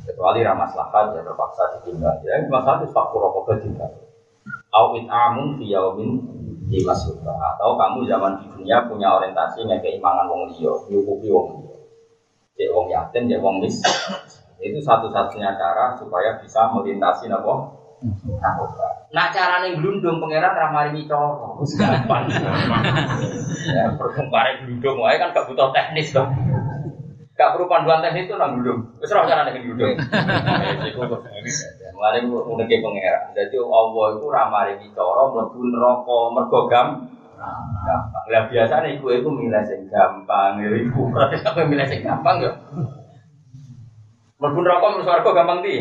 [0.07, 2.15] kecuali ra maslahat ya terpaksa ditinggal.
[2.23, 3.91] Ya maslahat itu faktor rokok ditinggal.
[4.73, 5.71] Au amun fi
[6.73, 11.47] di masukah atau kamu zaman di dunia punya orientasi ngekei mangan wong liya, nyukupi wong
[11.61, 11.77] liya.
[12.57, 13.77] Cek wong yatim, cek wong mis.
[14.63, 17.77] Itu satu-satunya cara supaya bisa melintasi napa?
[18.41, 19.11] Narkoba.
[19.15, 21.55] Nak carane glundung pangeran ra maringi cara.
[21.61, 22.27] Wis gampang.
[23.69, 26.31] Ya, perkembangan glundung wae kan gak butuh teknis dong.
[27.33, 28.93] Gak perlu panduan teknis itu nang glundung.
[28.99, 29.97] Wis ora carane glundung.
[30.91, 31.23] Iku kok
[31.93, 33.31] Mulane uneke pangeran.
[33.31, 36.89] Dadi Allah iku ra maringi cara mlebu neraka mergo gam
[37.39, 38.25] gampang.
[38.31, 41.11] Lah biasane iku iku milih sing gampang ya iku.
[41.47, 42.51] Sampe milih sing gampang ya.
[44.43, 45.77] Mlebu neraka mlebu swarga gampang di.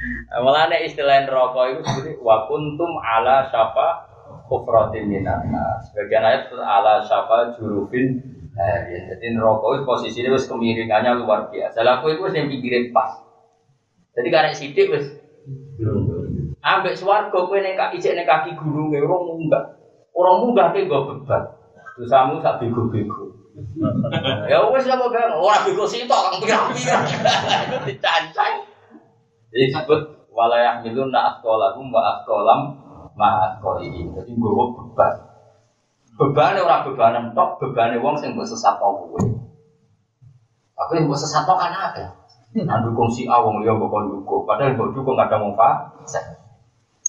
[0.00, 4.08] Kodoh Mulane istilah neraka itu seperti wa kuntum ala syafa
[4.48, 5.92] kufratin minan nas.
[5.92, 8.16] Sebagian ayat itu ala syafa jurufin
[8.56, 8.96] hari.
[9.12, 11.84] Jadi neraka itu posisinya wis kemiringannya luar biasa.
[11.84, 13.20] Lalu itu wis yang pikirin pas.
[14.16, 15.06] Jadi karena sidik wis
[16.60, 19.64] Ambek swarga kowe ning kaki ijek ning kaki gunung e ora munggah.
[20.12, 21.56] Ora munggah ke nggo beban.
[21.96, 23.32] Dosamu sak bego-bego.
[24.52, 27.04] ya wis lah kok ora bego sitok kang pirang-pirang.
[27.88, 28.69] Dicancang.
[29.50, 32.22] Jadi disebut walayah milun na askolahum wa
[33.18, 34.14] ma askolihim.
[34.14, 35.14] Jadi nggawa beban.
[36.20, 39.20] Bebane ora bebanan tok, bebane wong sing mbok sesatno kowe.
[40.76, 42.08] Aku yang mbok sesatno kan akeh.
[42.60, 44.44] Nah dukung si A wong liya mbok dukung.
[44.44, 46.24] Padahal mbok dukung kadang wong fasik.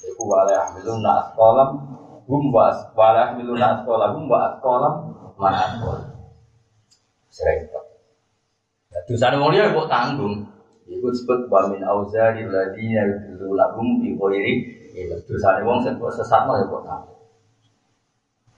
[0.02, 1.70] Iku walayah milun na askolam
[2.26, 4.94] hum wa walayah milun na askolahum wa askolam
[5.38, 6.16] ma askolihim.
[7.28, 7.84] Sering tok.
[9.06, 10.51] Dosane wong liya mbok tanggung.
[10.88, 14.54] Iku disebut wa min auzari ladina yudlu lahum bi ghairi
[14.98, 15.18] ilm.
[15.26, 17.00] Dosane wong sing kok sesatno ya kok tak.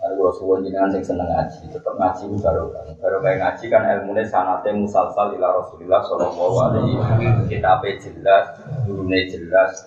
[0.04, 2.68] Kalau kalau suwon jenengan sing seneng ngaji, tetep ngaji baru.
[3.00, 7.48] Baru kayak ngaji kan ilmune sanate musalsal ila Rasulillah sallallahu alaihi wasallam.
[7.48, 8.52] Kitabe jelas,
[8.84, 9.80] gurune jelas.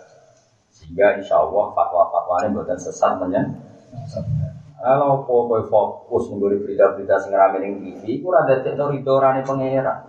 [0.73, 3.61] Sehingga insya Allah fatwa-fatwane buatan sesat menyen.
[4.77, 10.01] Kalau kau fokus mengguri berita-berita sing rame ning TV, ku rada tekno ridorane pangeran.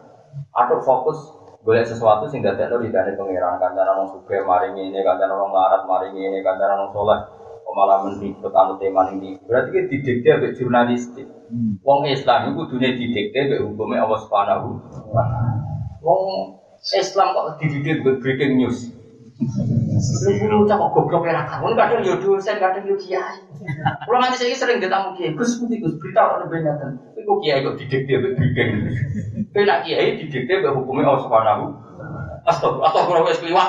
[0.53, 5.51] Atau fokus boleh sesuatu sing dadekno ridane pangeran kancanan wong sugih maring ini kancanan wong
[5.51, 7.21] larat maring ini kancanan wong saleh
[7.69, 11.29] kok malah mendikte anu tema ini berarti ki didikte ambek jurnalistik.
[11.85, 14.69] Wong Islam iku kudune didikte ambek hukume Allah Subhanahu
[15.13, 15.53] wa taala.
[16.01, 16.23] Wong
[16.97, 18.89] Islam kok didikte ambek breaking news
[20.49, 23.43] Lu cak kok goblok ya kan, kadang yo dosen, kadang yo kiai.
[24.07, 26.91] Kalau nanti saya sering ketemu kiai, Gus putih Gus berita orang benyatan.
[27.19, 28.99] Iku kiai kok didikte ambek breaking news.
[29.51, 31.65] Kowe nak kiai didikte ambek hukume Allah Subhanahu.
[32.47, 33.69] Astagfirullah, astagfirullah wis kliwat.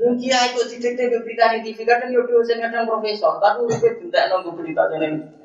[0.00, 3.88] Wong kiai kok didikte ambek berita di TV kadang yo dosen, kadang profesor, tapi uripe
[3.96, 5.40] bentak nunggu berita jeneng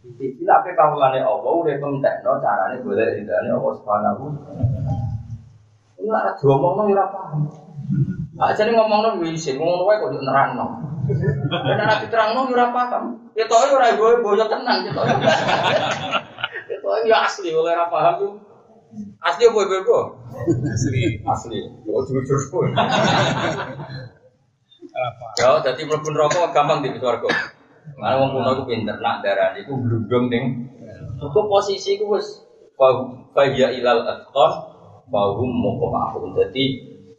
[0.00, 4.24] Iki lak kawulane Allah udah pentekno carane golek ridane Allah Subhanahu.
[6.00, 7.40] Ada diomongno ya ora paham.
[8.40, 10.66] Aja nih ngomongno yo isin, ngomong wae kok nerangno.
[11.76, 13.04] Dan diterangno yo ora paham.
[13.36, 15.12] Ketoke ora boyo boyo tenan ketoke.
[16.68, 18.32] Ketoke yo asli oleh ora paham tuh.
[19.22, 19.98] Asli apa ibu
[20.66, 21.02] Asli.
[21.22, 21.58] Asli.
[21.84, 22.72] Yo jujur pun.
[24.90, 25.26] Apa?
[25.38, 27.30] Ya, jadi mlebu neraka gampang di swarga.
[27.96, 30.44] Mana wong kuno iku pinter nak darani iku glundung ning
[31.20, 32.44] Iku posisi iku wis
[32.80, 34.69] fa ya ilal atqan
[35.10, 36.38] wa hum muqamahun.
[36.38, 36.64] Dadi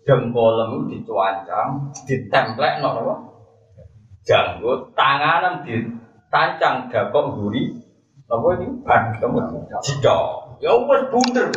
[0.08, 3.16] jempolem dicuancang, ditemplek no apa?
[4.26, 7.70] Janggut, tanganan ditancang dakok guri.
[8.32, 8.68] Apa ini?
[8.88, 10.64] Ban kamu jidok.
[10.64, 11.52] Ya wis bunder.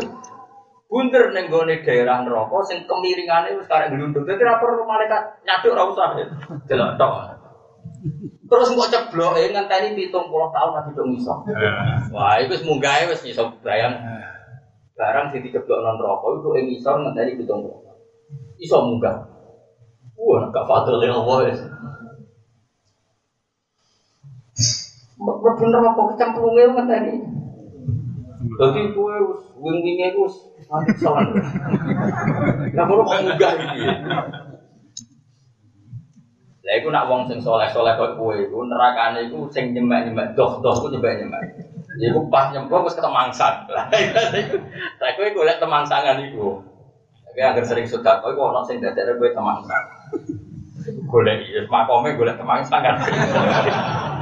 [0.91, 4.26] Bunder ning gone daerah neraka sing kemiringane wis karek glundung.
[4.26, 6.18] Dadi ra perlu malaikat nyaduk ra usah.
[6.66, 7.14] Delok tok.
[8.45, 11.35] Terus kok cebloke ngenteni 70 tahun lagi dong iso.
[12.12, 13.97] Wah, itu wis munggahe wis iso bayang.
[14.95, 18.63] Barang sing diceblok non rokok itu ing iso ngenteni 70.
[18.63, 19.27] Iso munggah.
[20.15, 21.51] Wah, gak fadl ya Allah.
[25.19, 27.15] Mlebu neraka kecemplunge ngenteni.
[28.55, 30.37] Dadi kowe wis wing-winge ku wis
[31.03, 31.27] salah.
[32.71, 33.83] Lah kok munggah iki.
[36.65, 40.87] Lah iku nak wong sing soleh-soleh kok kowe iku nerakane iku sing nyemek-nyemek doh-doh ku
[40.95, 41.64] nyemek-nyemek.
[42.01, 43.67] Iku pas nyemplung wis ketemangsan.
[43.75, 44.59] Lah iku
[44.99, 46.59] lah kowe golek temangsangan iku.
[47.31, 49.83] Tapi agar sering sudah kowe kok ono sing dadekne kowe temangsan.
[51.07, 52.95] Golek ya makome golek temangsangan.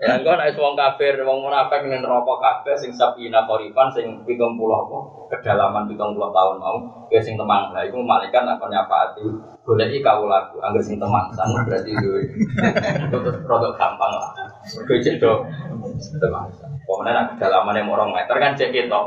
[0.00, 4.56] Ya engko nek wong kafir, wong munafik ning neraka kabeh sing sabina korifan sing 70
[4.56, 4.98] apa
[5.28, 6.78] kedalaman 70 tahun mau,
[7.12, 7.76] ya sing temang.
[7.76, 9.24] Lah iku malaikat akan nyapaati
[9.68, 12.24] goleki kawulaku angger sing temang sang berarti duwe.
[13.12, 14.32] Terus produk gampang lah.
[14.80, 15.44] Mergo cek do
[16.16, 16.48] temang.
[16.88, 19.04] Pokoknya nak kedalaman yang orang meter kan cek ketok.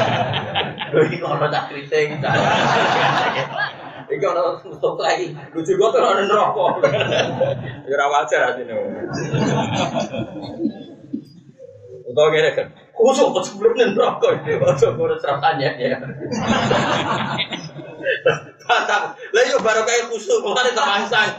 [0.96, 2.16] Lho iki ono tak kriting.
[4.06, 5.34] Iki ono stop lagi.
[5.54, 6.66] Lucu kok ora ono neraka.
[7.86, 8.74] Ya ora wajar asine.
[12.06, 12.66] Utawa kene kan.
[12.94, 14.52] Kusuk kok sebelum neraka iki.
[14.62, 15.98] Ojo kurang serapanya ya.
[18.66, 19.14] Mantap.
[19.14, 21.30] Lah yo baru kayak kusuk malah temangsang.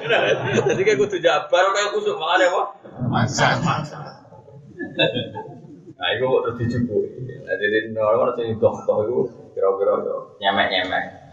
[0.68, 2.62] Jadi kayak kudu jawab baru kayak kusuk malah apa?
[3.08, 3.48] Masa.
[5.98, 7.04] Nah, itu kok terus dijubuk.
[7.42, 9.18] Nah, jadi orang orang sing doh-doh itu
[9.58, 11.27] kira-kira yo nyemek-nyemek.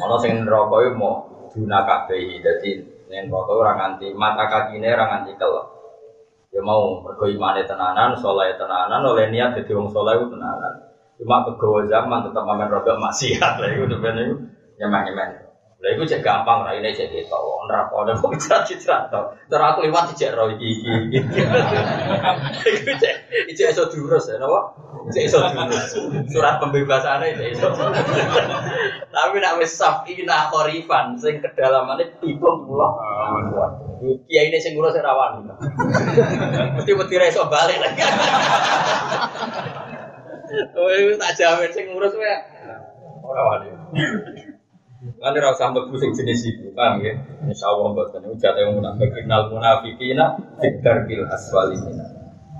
[0.00, 1.14] Ono sing neraka iku mau
[1.52, 2.40] duna kabeh.
[2.40, 2.70] Dadi
[3.10, 5.66] ning neraka ora nganti mata kakine ora nganti kelep.
[6.50, 10.82] Ya mau mergo imane tenanan, saleh tenanan, oleh niat dadi wong saleh tenanan.
[11.20, 14.36] Cuma kegawa zaman tetap mamen rodok maksiat lah iku sebenarnya iku
[14.80, 15.39] nyemek-nyemek.
[15.80, 17.40] Lah iku cek gampang ra ini cek gitu.
[17.64, 18.36] Neraka ada kok
[18.68, 19.32] citra to.
[19.48, 20.92] Terus aku liwat cek ro iki iki.
[22.68, 23.14] Iku cek
[23.56, 24.76] cek iso diurus ya napa?
[25.08, 25.96] Cek iso diurus.
[26.28, 27.72] Surat pembebasane cek iso.
[29.08, 32.36] Tapi nak wis safina korifan sing kedalamane 70.
[34.28, 35.48] Kiai ini sing ngurus rawan.
[36.76, 38.04] Mesti mesti ra iso balik lagi.
[40.76, 42.36] Oh, tak jamin sing ngurus wae.
[43.24, 44.49] Ora wani.
[45.00, 47.16] Kan ora usah mlebu sing jenis iku, paham ya?
[47.48, 52.04] Insyaallah mboten niku jate wong munafikin al munafiqina fikar bil aswalina.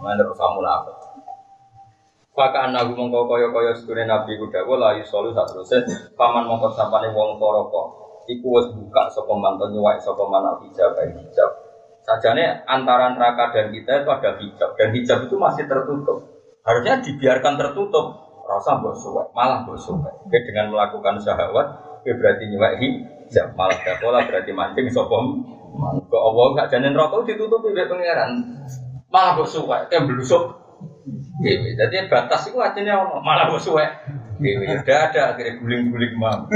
[0.00, 0.96] Mana ora usah munafik.
[2.32, 5.84] Maka anak mongko kaya kaya sedune nabi ku dawuh la yusolu sak teruse
[6.16, 11.50] paman mongko sapane wong toroko iku wis buka sapa mantan nyuwak sapa man hijab hijab.
[12.00, 16.24] Sajane antara neraka dan kita itu ada hijab dan hijab itu masih tertutup.
[16.64, 18.32] Harusnya dibiarkan tertutup.
[18.48, 18.96] Rasa mbok
[19.36, 19.76] malah mbok
[20.32, 25.44] dengan melakukan syahwat Oke berarti nyuwek hijab malah dakola berarti mancing sopom.
[26.08, 28.32] Kok Allah gak janin rokok ditutupi oleh pangeran.
[29.12, 30.56] Malah kok suwek, kayak belusuk.
[31.44, 31.76] Dewi.
[31.76, 33.68] Jadi batas itu ono malah kok.
[34.40, 36.48] Udah ada akhirnya guling-guling mau.